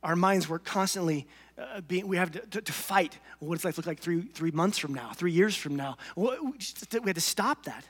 [0.01, 3.19] our minds were constantly uh, being, we have to, to, to, fight.
[3.39, 5.97] What does life look like three, three months from now, three years from now?
[6.15, 6.31] We
[7.05, 7.85] had to stop that.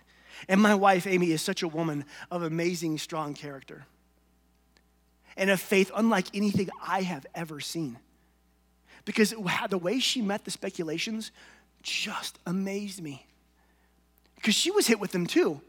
[0.49, 3.85] And my wife, Amy, is such a woman of amazing, strong character.
[5.37, 7.97] and a faith unlike anything I have ever seen.
[9.05, 9.33] Because
[9.69, 11.31] the way she met the speculations
[11.81, 13.25] just amazed me.
[14.43, 15.61] Because she was hit with them too.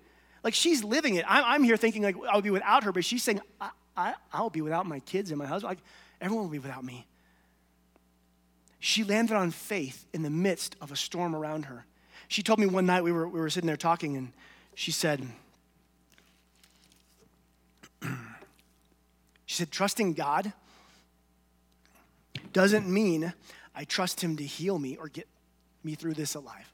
[0.43, 1.25] Like she's living it.
[1.29, 4.51] I'm, I'm here thinking like I'll be without her, but she's saying, I, I, I'll
[4.51, 5.71] be without my kids and my husband.
[5.71, 5.79] Like
[6.21, 7.07] everyone will be without me.
[8.81, 11.87] She landed on faith in the midst of a storm around her.
[12.27, 14.33] She told me one night we were, we were sitting there talking, and
[14.75, 15.25] she said,
[19.47, 20.53] She said, trusting God
[22.53, 23.33] doesn't mean
[23.73, 25.29] I trust Him to heal me or get
[25.85, 26.74] me through this alive.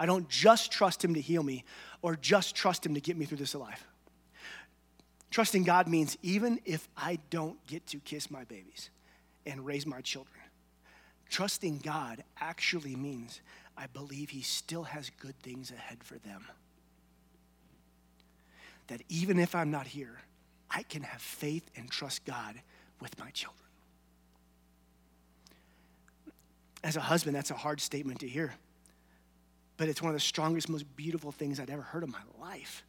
[0.00, 1.62] I don't just trust Him to heal me
[2.00, 3.84] or just trust Him to get me through this alive.
[5.30, 8.88] Trusting God means even if I don't get to kiss my babies
[9.44, 10.40] and raise my children,
[11.28, 13.42] trusting God actually means
[13.76, 16.46] I believe He still has good things ahead for them.
[18.86, 20.18] That even if I'm not here,
[20.70, 22.54] I can have faith and trust God
[23.02, 23.60] with my children.
[26.82, 28.54] As a husband, that's a hard statement to hear.
[29.80, 32.84] But it's one of the strongest, most beautiful things I'd ever heard in my life.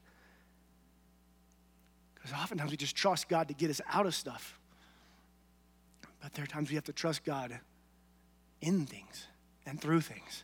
[2.16, 4.60] Because oftentimes we just trust God to get us out of stuff.
[6.22, 7.58] But there are times we have to trust God
[8.60, 9.26] in things
[9.66, 10.44] and through things.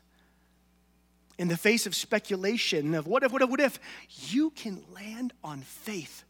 [1.38, 5.34] In the face of speculation of what if, what if, what if, you can land
[5.44, 6.24] on faith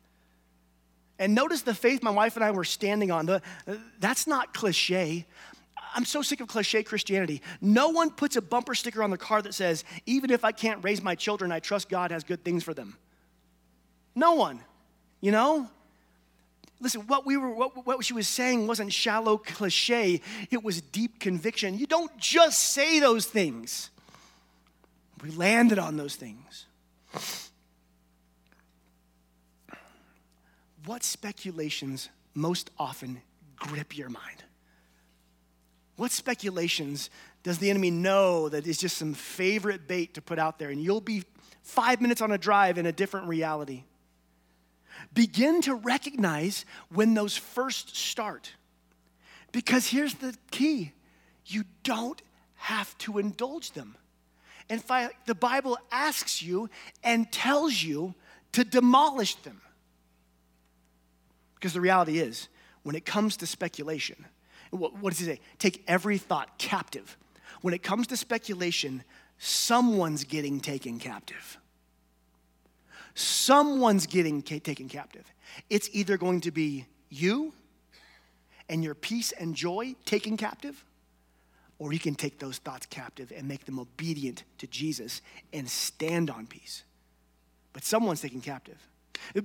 [1.19, 3.27] and notice the faith my wife and I were standing on.
[3.27, 5.27] The, uh, that's not cliche.
[5.97, 7.41] I'm so sick of cliche Christianity.
[7.59, 10.83] No one puts a bumper sticker on the car that says, even if I can't
[10.83, 12.95] raise my children, I trust God has good things for them.
[14.13, 14.59] No one,
[15.21, 15.67] you know?
[16.79, 21.19] Listen, what, we were, what, what she was saying wasn't shallow cliche, it was deep
[21.19, 21.75] conviction.
[21.79, 23.89] You don't just say those things,
[25.23, 26.67] we landed on those things.
[30.85, 33.19] what speculations most often
[33.55, 34.43] grip your mind?
[35.97, 37.09] What speculations
[37.43, 40.81] does the enemy know that is just some favorite bait to put out there and
[40.81, 41.23] you'll be
[41.63, 43.83] five minutes on a drive in a different reality?
[45.13, 48.51] Begin to recognize when those first start.
[49.51, 50.93] Because here's the key
[51.45, 52.21] you don't
[52.55, 53.95] have to indulge them.
[54.69, 56.69] In fact, the Bible asks you
[57.03, 58.13] and tells you
[58.51, 59.61] to demolish them.
[61.55, 62.49] Because the reality is,
[62.83, 64.25] when it comes to speculation,
[64.71, 65.39] what, what does he say?
[65.59, 67.17] Take every thought captive.
[67.61, 69.03] When it comes to speculation,
[69.37, 71.57] someone's getting taken captive.
[73.15, 75.25] Someone's getting taken captive.
[75.69, 77.53] It's either going to be you
[78.69, 80.83] and your peace and joy taken captive,
[81.79, 85.21] or you can take those thoughts captive and make them obedient to Jesus
[85.53, 86.83] and stand on peace.
[87.73, 88.77] But someone's taken captive.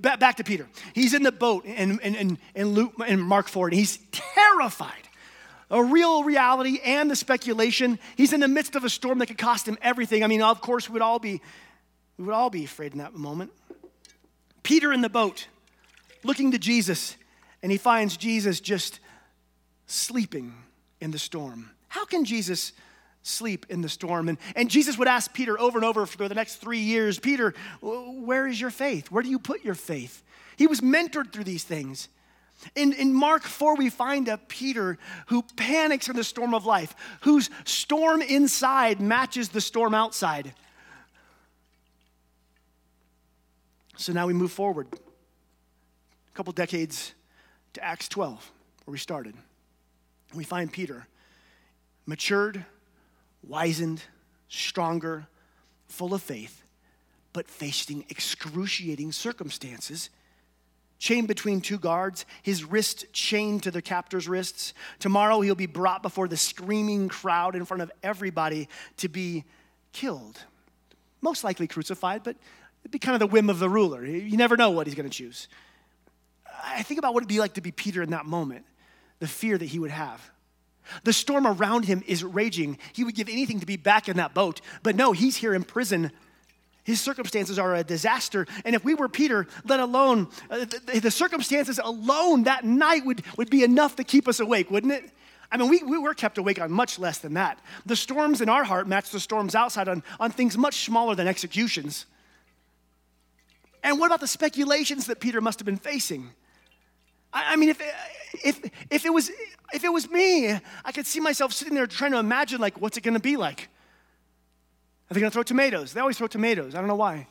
[0.01, 0.67] Back to Peter.
[0.93, 5.09] He's in the boat in, in, in, Luke, in Mark 4, and he's terrified.
[5.69, 7.99] A real reality and the speculation.
[8.15, 10.23] He's in the midst of a storm that could cost him everything.
[10.23, 11.41] I mean, of course, we would all be,
[12.17, 13.51] we would all be afraid in that moment.
[14.61, 15.47] Peter in the boat,
[16.23, 17.17] looking to Jesus,
[17.61, 18.99] and he finds Jesus just
[19.87, 20.53] sleeping
[21.01, 21.71] in the storm.
[21.89, 22.73] How can Jesus
[23.23, 24.29] sleep in the storm.
[24.29, 27.53] And, and Jesus would ask Peter over and over for the next three years Peter,
[27.81, 29.09] where is your faith?
[29.09, 30.23] Where do you put your faith?
[30.57, 32.09] He was mentored through these things.
[32.75, 34.97] In, in Mark 4, we find a Peter
[35.27, 40.53] who panics in the storm of life, whose storm inside matches the storm outside.
[43.95, 47.13] So now we move forward a couple decades
[47.73, 48.51] to Acts 12,
[48.85, 49.35] where we started.
[50.33, 51.07] We find Peter
[52.05, 52.65] matured,
[53.47, 54.03] wizened,
[54.49, 55.27] stronger,
[55.87, 56.63] full of faith,
[57.33, 60.09] but facing excruciating circumstances.
[61.03, 64.73] Chained between two guards, his wrist chained to the captor's wrists.
[64.99, 69.43] Tomorrow he'll be brought before the screaming crowd in front of everybody to be
[69.91, 70.39] killed.
[71.19, 72.37] Most likely crucified, but
[72.83, 74.05] it'd be kind of the whim of the ruler.
[74.05, 75.49] You never know what he's going to choose.
[76.63, 78.63] I think about what it'd be like to be Peter in that moment,
[79.19, 80.21] the fear that he would have.
[81.03, 82.77] The storm around him is raging.
[82.93, 85.65] He would give anything to be back in that boat, but no, he's here in
[85.65, 86.13] prison.
[86.83, 88.45] His circumstances are a disaster.
[88.65, 93.23] And if we were Peter, let alone uh, the, the, circumstances alone that night would,
[93.37, 95.09] would be enough to keep us awake, wouldn't it?
[95.49, 97.59] I mean, we, we were kept awake on much less than that.
[97.85, 101.27] The storms in our heart match the storms outside on, on things much smaller than
[101.27, 102.05] executions.
[103.83, 106.31] And what about the speculations that Peter must have been facing?
[107.31, 107.81] I, I mean, if,
[108.43, 109.29] if, if, it was,
[109.73, 110.49] if it was me,
[110.83, 113.69] I could see myself sitting there trying to imagine, like, what's it gonna be like?
[115.13, 115.93] Are they gonna throw tomatoes?
[115.93, 116.73] They always throw tomatoes.
[116.73, 117.27] I don't know why.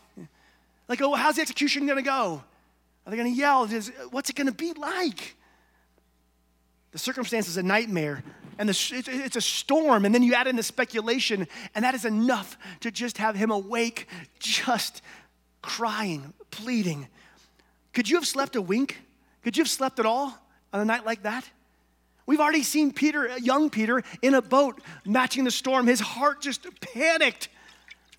[0.87, 2.41] Like, oh, how's the execution gonna go?
[3.05, 3.67] Are they gonna yell?
[4.13, 5.35] What's it gonna be like?
[6.93, 8.23] The circumstance is a nightmare,
[8.57, 12.05] and the, it's a storm, and then you add in the speculation, and that is
[12.05, 14.07] enough to just have him awake,
[14.39, 15.03] just
[15.61, 17.09] crying, pleading.
[17.95, 19.03] Could you have slept a wink?
[19.43, 20.39] Could you have slept at all
[20.73, 21.51] on a night like that?
[22.27, 25.89] We've already seen Peter, uh, young Peter, in a boat matching the storm.
[25.89, 27.49] His heart just panicked.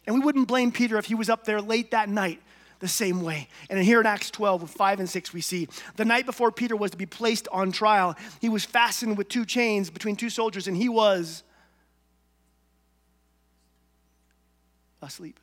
[0.05, 2.41] And we wouldn't blame Peter if he was up there late that night
[2.79, 3.47] the same way.
[3.69, 6.91] And here in Acts 12, 5 and 6, we see the night before Peter was
[6.91, 10.75] to be placed on trial, he was fastened with two chains between two soldiers, and
[10.75, 11.43] he was
[15.01, 15.39] asleep.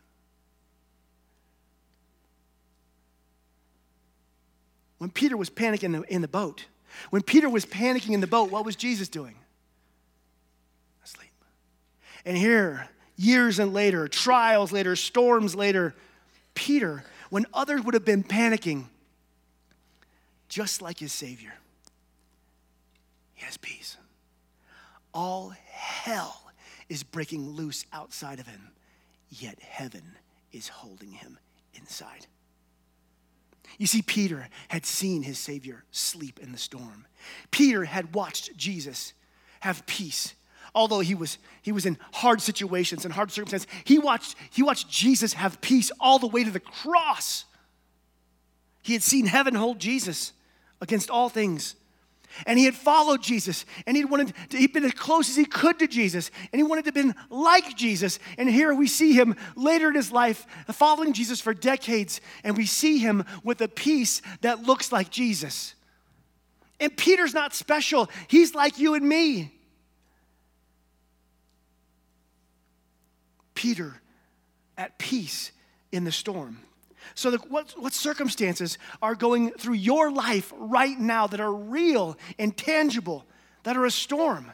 [4.98, 6.66] When Peter was panicking in the, in the boat,
[7.08, 9.36] when Peter was panicking in the boat, what was Jesus doing?
[11.02, 11.32] Asleep.
[12.26, 12.90] And here,
[13.20, 15.94] years and later, trials later, storms later,
[16.54, 18.84] Peter, when others would have been panicking,
[20.48, 21.52] just like his Savior,
[23.34, 23.96] he has peace.
[25.12, 26.50] All hell
[26.88, 28.70] is breaking loose outside of him,
[29.28, 30.16] yet heaven
[30.52, 31.38] is holding him
[31.74, 32.26] inside.
[33.78, 37.06] You see, Peter had seen his Savior sleep in the storm.
[37.50, 39.12] Peter had watched Jesus
[39.60, 40.34] have peace.
[40.74, 44.88] Although he was, he was in hard situations and hard circumstances, he watched, he watched
[44.88, 47.44] Jesus have peace all the way to the cross.
[48.82, 50.32] He had seen heaven hold Jesus
[50.80, 51.76] against all things.
[52.46, 55.44] And he had followed Jesus, and he wanted to, he'd been as close as he
[55.44, 58.20] could to Jesus, and he wanted to be like Jesus.
[58.38, 62.66] And here we see him later in his life following Jesus for decades, and we
[62.66, 65.74] see him with a peace that looks like Jesus.
[66.78, 69.52] And Peter's not special, he's like you and me.
[73.60, 74.00] Peter
[74.78, 75.52] at peace
[75.92, 76.60] in the storm.
[77.14, 82.16] So, the, what, what circumstances are going through your life right now that are real
[82.38, 83.26] and tangible,
[83.64, 84.50] that are a storm?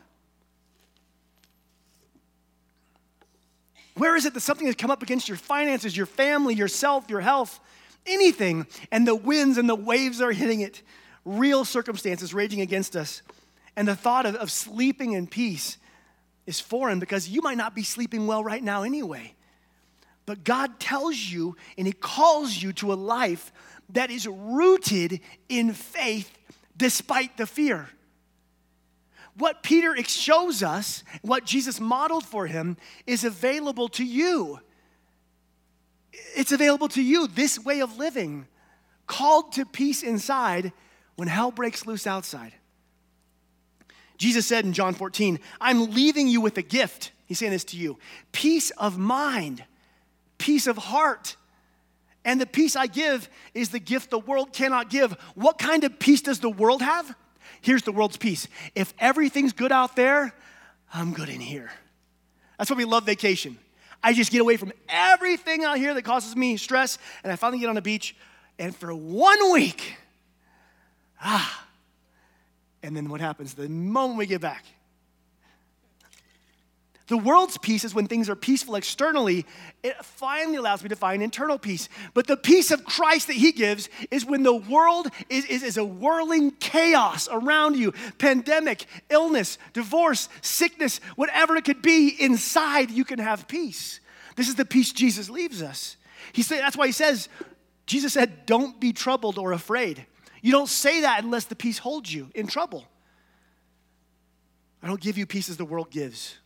[3.95, 7.21] Where is it that something has come up against your finances, your family, yourself, your
[7.21, 7.61] health,
[8.07, 10.83] anything, and the winds and the waves are hitting it?
[11.25, 13.23] Real circumstances raging against us.
[13.77, 15.79] And the thought of, of sleeping in peace
[16.47, 19.35] is foreign because you might not be sleeping well right now anyway.
[20.25, 23.53] But God tells you and He calls you to a life
[23.91, 26.37] that is rooted in faith
[26.77, 27.89] despite the fear.
[29.39, 32.77] What Peter shows us, what Jesus modeled for him,
[33.07, 34.61] is available to you.
[36.35, 38.47] It's available to you, this way of living,
[39.07, 40.73] called to peace inside
[41.17, 42.55] when hell breaks loose outside.
[44.17, 47.13] Jesus said in John 14, I'm leaving you with a gift.
[47.27, 47.99] He's saying this to you
[48.33, 49.65] peace of mind
[50.39, 51.37] peace of heart.
[52.25, 55.13] And the peace I give is the gift the world cannot give.
[55.35, 57.15] What kind of peace does the world have?
[57.61, 58.49] Here's the world's peace.
[58.75, 60.35] If everything's good out there,
[60.93, 61.71] I'm good in here.
[62.59, 63.59] That's why we love vacation.
[64.03, 67.61] I just get away from everything out here that causes me stress, and I finally
[67.61, 68.17] get on the beach,
[68.59, 69.97] and for one week,
[71.23, 71.66] ah,
[72.87, 74.65] and then what happens the moment we get back?
[77.09, 79.45] The world's peace is when things are peaceful externally,
[79.83, 81.89] it finally allows me to find internal peace.
[82.15, 85.77] But the peace of Christ that He gives is when the world is, is, is,
[85.77, 93.05] a whirling chaos around you pandemic, illness, divorce, sickness, whatever it could be, inside you
[93.05, 93.99] can have peace.
[94.37, 95.97] This is the peace Jesus leaves us.
[96.33, 97.29] He said, that's why He says,
[97.87, 100.07] Jesus said, don't be troubled or afraid.
[100.47, 102.85] You don't say that unless the peace holds you in trouble.
[104.81, 106.37] I don't give you peace as the world gives.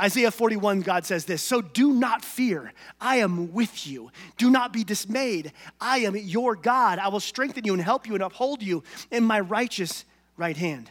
[0.00, 2.72] Isaiah 41, God says this So do not fear.
[2.98, 4.10] I am with you.
[4.38, 5.52] Do not be dismayed.
[5.78, 6.98] I am your God.
[6.98, 10.06] I will strengthen you and help you and uphold you in my righteous
[10.38, 10.90] right hand.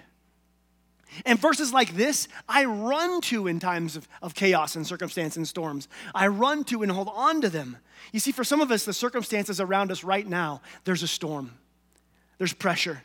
[1.26, 5.48] And verses like this, I run to in times of, of chaos and circumstance and
[5.48, 5.88] storms.
[6.14, 7.78] I run to and hold on to them.
[8.12, 11.54] You see, for some of us, the circumstances around us right now, there's a storm,
[12.42, 13.04] there's pressure,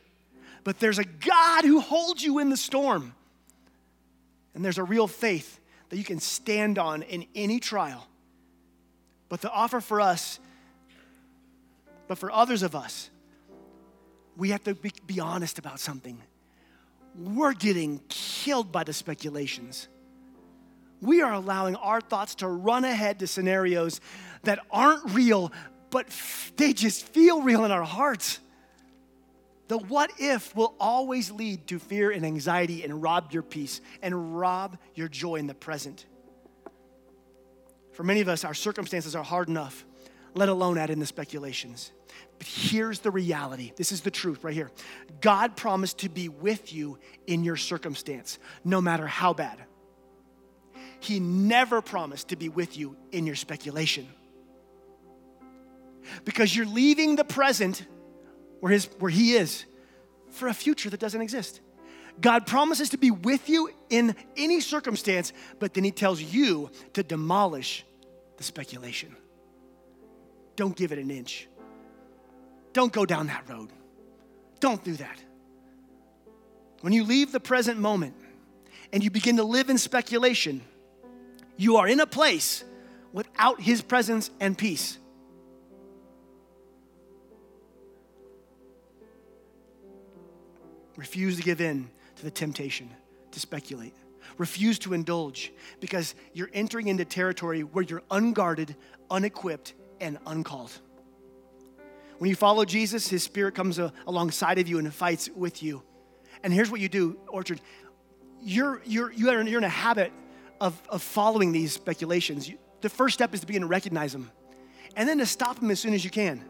[0.65, 3.13] but there's a God who holds you in the storm.
[4.55, 5.61] And there's a real faith
[5.91, 8.09] that you can stand on in any trial.
[9.29, 10.41] But the offer for us,
[12.09, 13.11] but for others of us,
[14.39, 16.19] we have to be, be honest about something.
[17.15, 19.87] We're getting killed by the speculations.
[21.03, 24.01] We are allowing our thoughts to run ahead to scenarios
[24.45, 25.53] that aren't real,
[25.91, 26.07] but
[26.57, 28.41] they just feel real in our hearts.
[29.69, 34.39] The what if will always lead to fear and anxiety and rob your peace and
[34.39, 36.07] rob your joy in the present.
[37.93, 39.85] For many of us, our circumstances are hard enough,
[40.35, 41.93] let alone add in the speculations.
[42.39, 44.71] But here's the reality this is the truth right here.
[45.21, 49.59] God promised to be with you in your circumstance, no matter how bad.
[51.01, 54.07] He never promised to be with you in your speculation.
[56.25, 57.85] Because you're leaving the present
[58.67, 59.65] where, his, where He is
[60.33, 61.61] for a future that doesn't exist.
[62.21, 67.05] God promises to be with you in any circumstance, but then He tells you to
[67.05, 67.85] demolish
[68.39, 69.15] the speculation.
[70.57, 71.47] Don't give it an inch.
[72.73, 73.69] Don't go down that road.
[74.59, 75.23] Don't do that.
[76.81, 78.17] When you leave the present moment
[78.93, 80.61] and you begin to live in speculation,
[81.57, 82.65] you are in a place
[83.13, 84.99] without His presence and peace.
[90.97, 92.91] Refuse to give in to the temptation
[93.33, 93.95] to speculate.
[94.39, 98.75] Refuse to indulge because you're entering into territory where you're unguarded,
[99.11, 100.73] unequipped, and uncalled.
[102.19, 105.83] When you follow Jesus, his spirit comes uh, alongside of you and fights with you.
[106.43, 107.61] And here's what you do, Orchard.
[108.43, 110.13] You're, you're, you're, in, you're in a habit
[110.61, 112.49] of, of following these speculations.
[112.49, 114.31] You, the first step is to begin to recognize them
[114.97, 116.45] and then to stop them as soon as you can.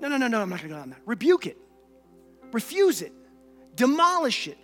[0.00, 1.00] No, no, no, no, I'm not gonna go on that.
[1.06, 1.58] Rebuke it,
[2.52, 3.12] refuse it,
[3.74, 4.58] demolish it.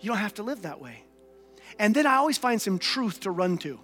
[0.00, 1.04] You don't have to live that way.
[1.78, 3.80] And then I always find some truth to run to.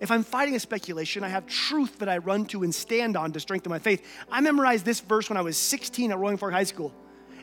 [0.00, 3.32] If I'm fighting a speculation, I have truth that I run to and stand on
[3.32, 4.04] to strengthen my faith.
[4.30, 6.94] I memorized this verse when I was 16 at Roaring Fork High School.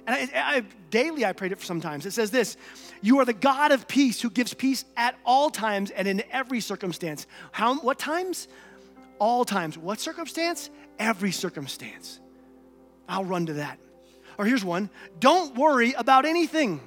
[0.05, 2.05] And I, I, daily I prayed it sometimes.
[2.05, 2.57] It says this
[3.01, 6.59] You are the God of peace who gives peace at all times and in every
[6.59, 7.25] circumstance.
[7.51, 8.47] How, what times?
[9.19, 9.77] All times.
[9.77, 10.69] What circumstance?
[10.99, 12.19] Every circumstance.
[13.07, 13.79] I'll run to that.
[14.37, 16.81] Or here's one Don't worry about anything.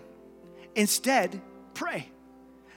[0.74, 1.40] Instead,
[1.74, 2.10] pray.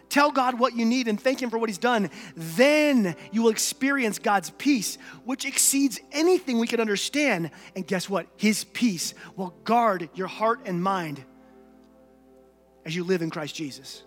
[0.09, 2.09] Tell God what you need and thank Him for what He's done.
[2.35, 7.51] Then you will experience God's peace, which exceeds anything we can understand.
[7.75, 8.25] And guess what?
[8.35, 11.23] His peace will guard your heart and mind
[12.85, 14.03] as you live in Christ Jesus.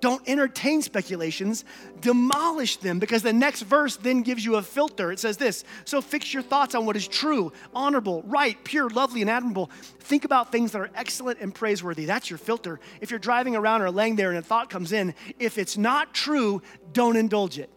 [0.00, 1.64] Don't entertain speculations,
[2.00, 5.12] demolish them because the next verse then gives you a filter.
[5.12, 9.20] It says this So fix your thoughts on what is true, honorable, right, pure, lovely,
[9.20, 9.70] and admirable.
[10.00, 12.06] Think about things that are excellent and praiseworthy.
[12.06, 12.80] That's your filter.
[13.00, 16.14] If you're driving around or laying there and a thought comes in, if it's not
[16.14, 17.70] true, don't indulge it.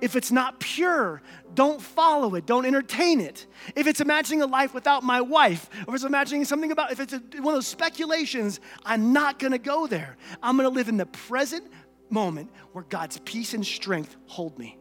[0.00, 1.22] If it's not pure,
[1.54, 3.46] don't follow it, don't entertain it.
[3.74, 7.00] If it's imagining a life without my wife, or if it's imagining something about, if
[7.00, 10.16] it's a, one of those speculations, I'm not gonna go there.
[10.42, 11.70] I'm gonna live in the present
[12.10, 14.78] moment where God's peace and strength hold me.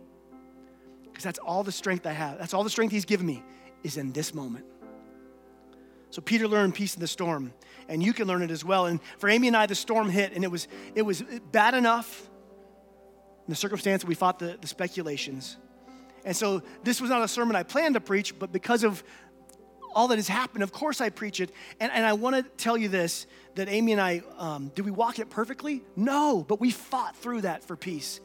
[1.04, 2.38] Because that's all the strength I have.
[2.38, 3.44] That's all the strength He's given me
[3.84, 4.66] is in this moment.
[6.10, 7.54] So Peter learned peace in the storm,
[7.90, 8.86] and you can learn it as well.
[8.86, 12.30] And for Amy and I, the storm hit, and it was it was bad enough
[13.48, 15.58] the circumstance we fought the, the speculations.
[16.26, 19.04] And so this was not a sermon I planned to preach, but because of
[19.96, 21.52] all that has happened, of course I preach it.
[21.80, 23.26] And, and I want to tell you this
[23.56, 25.84] that Amy and I, um, did we walk it perfectly?
[25.96, 28.20] No, but we fought through that for peace.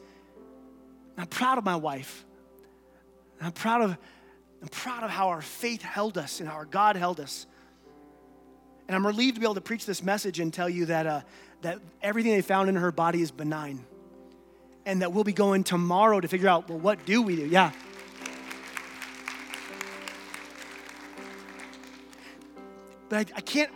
[1.16, 2.26] I'm proud of my wife.
[3.40, 3.96] I'm proud of,
[4.60, 7.46] I'm proud of how our faith held us and how our God held us.
[8.88, 11.20] And I'm relieved to be able to preach this message and tell you that, uh,
[11.62, 13.84] that everything they found in her body is benign
[14.84, 17.46] and that we'll be going tomorrow to figure out, well, what do we do?
[17.46, 17.72] Yeah.
[23.08, 23.70] But I, I can't,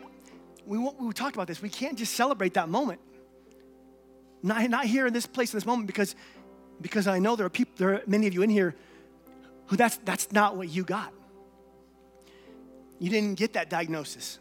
[0.67, 3.01] we, we talked about this, we can't just celebrate that moment.
[4.43, 6.15] Not, not here in this place in this moment because,
[6.81, 8.75] because I know there are people, there are many of you in here
[9.67, 11.13] who that's, that's not what you got.
[12.99, 14.39] You didn't get that diagnosis.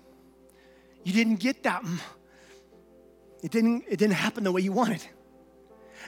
[1.04, 1.84] You didn't get that.
[3.44, 5.06] It didn't, it didn't happen the way you wanted.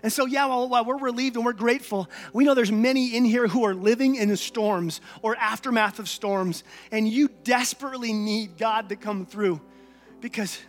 [0.03, 3.25] And so, yeah, while, while, we're relieved and we're grateful, we know there's many in
[3.25, 8.89] here who are living in storms or aftermath of storms, and you desperately need God
[8.89, 9.61] to come through
[10.21, 10.59] because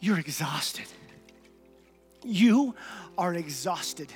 [0.00, 0.86] you're exhausted.
[2.24, 2.74] You
[3.16, 4.12] are exhausted.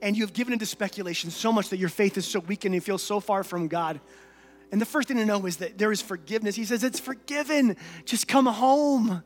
[0.00, 2.80] And you've given into speculation so much that your faith is so weak and you
[2.80, 4.00] feel so far from God.
[4.72, 6.56] And the first thing to know is that there is forgiveness.
[6.56, 7.76] He says, It's forgiven.
[8.04, 9.22] Just come home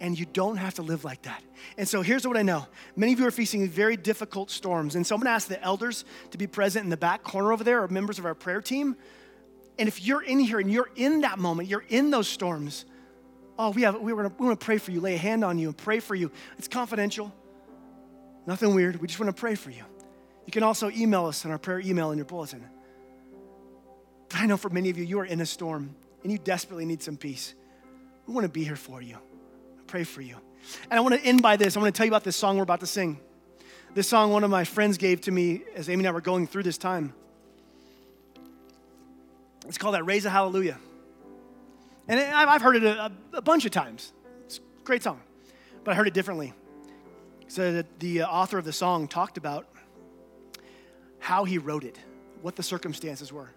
[0.00, 1.42] and you don't have to live like that.
[1.78, 2.66] And so here's what I know
[2.96, 4.94] many of you are facing very difficult storms.
[4.94, 7.64] And so I'm gonna ask the elders to be present in the back corner over
[7.64, 8.96] there, or members of our prayer team.
[9.78, 12.86] And if you're in here and you're in that moment, you're in those storms,
[13.58, 15.68] oh, we, have, we, wanna, we wanna pray for you, lay a hand on you
[15.68, 16.30] and pray for you.
[16.58, 17.32] It's confidential,
[18.46, 19.00] nothing weird.
[19.00, 19.84] We just wanna pray for you.
[20.44, 22.64] You can also email us on our prayer email in your bulletin.
[24.28, 26.84] But I know for many of you, you are in a storm and you desperately
[26.84, 27.54] need some peace.
[28.26, 29.18] We wanna be here for you
[29.86, 30.36] pray for you.
[30.90, 31.76] And I want to end by this.
[31.76, 33.20] I want to tell you about this song we're about to sing.
[33.94, 36.46] This song one of my friends gave to me as Amy and I were going
[36.46, 37.14] through this time.
[39.66, 40.78] It's called that Raise a Hallelujah.
[42.08, 44.12] And I've heard it a, a bunch of times.
[44.44, 45.20] It's a great song,
[45.82, 46.52] but I heard it differently.
[47.48, 49.66] So that the uh, author of the song talked about
[51.18, 51.98] how he wrote it,
[52.42, 53.50] what the circumstances were.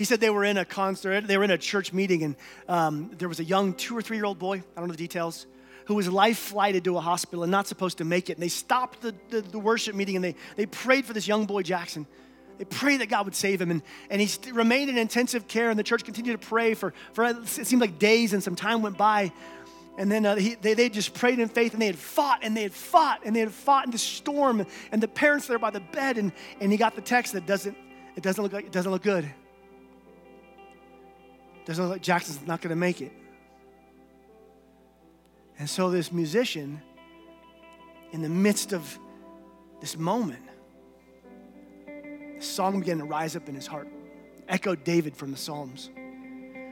[0.00, 2.36] He said they were in a concert, they were in a church meeting, and
[2.68, 4.96] um, there was a young two or three year old boy, I don't know the
[4.96, 5.46] details,
[5.84, 8.38] who was life flighted to a hospital and not supposed to make it.
[8.38, 11.44] And they stopped the, the, the worship meeting and they, they prayed for this young
[11.44, 12.06] boy, Jackson.
[12.56, 13.70] They prayed that God would save him.
[13.70, 17.26] And, and he remained in intensive care, and the church continued to pray for, for
[17.26, 19.30] it seemed like days, and some time went by.
[19.98, 22.56] And then uh, he, they, they just prayed in faith and they had fought and
[22.56, 24.64] they had fought and they had fought in the storm.
[24.92, 27.76] And the parents there by the bed, and, and he got the text that doesn't,
[28.16, 29.30] it doesn't look like, it doesn't look good.
[31.64, 33.12] Doesn't like Jackson's not going to make it.
[35.58, 36.80] And so, this musician,
[38.12, 38.98] in the midst of
[39.80, 40.42] this moment,
[42.38, 43.88] the song began to rise up in his heart,
[44.48, 45.90] echoed David from the Psalms.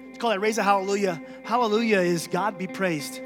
[0.09, 1.20] It's called I Raise a Hallelujah.
[1.45, 3.20] Hallelujah is God be praised.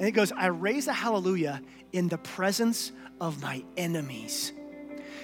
[0.00, 1.60] And it goes, I raise a hallelujah
[1.92, 2.90] in the presence
[3.20, 4.52] of my enemies.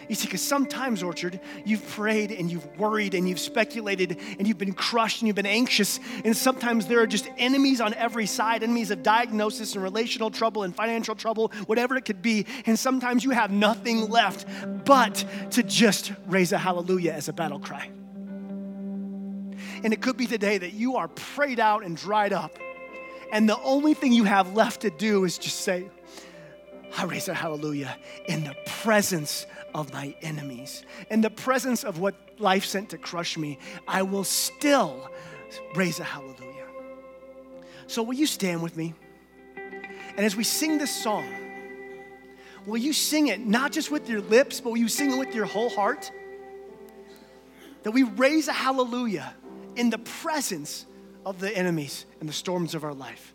[0.09, 4.59] You see, because sometimes, Orchard, you've prayed and you've worried and you've speculated and you've
[4.59, 5.99] been crushed and you've been anxious.
[6.25, 10.63] And sometimes there are just enemies on every side enemies of diagnosis and relational trouble
[10.63, 12.47] and financial trouble, whatever it could be.
[12.67, 14.47] And sometimes you have nothing left
[14.85, 17.91] but to just raise a hallelujah as a battle cry.
[19.83, 22.59] And it could be today that you are prayed out and dried up.
[23.33, 25.89] And the only thing you have left to do is just say,
[26.97, 30.85] I raise a hallelujah in the presence of my enemies.
[31.11, 35.11] In the presence of what life sent to crush me, I will still
[35.75, 36.67] raise a hallelujah.
[37.87, 38.95] So, will you stand with me?
[39.57, 41.27] And as we sing this song,
[42.65, 45.35] will you sing it not just with your lips, but will you sing it with
[45.35, 46.11] your whole heart?
[47.83, 49.35] That we raise a hallelujah
[49.77, 50.87] in the presence
[51.25, 53.35] of the enemies and the storms of our life.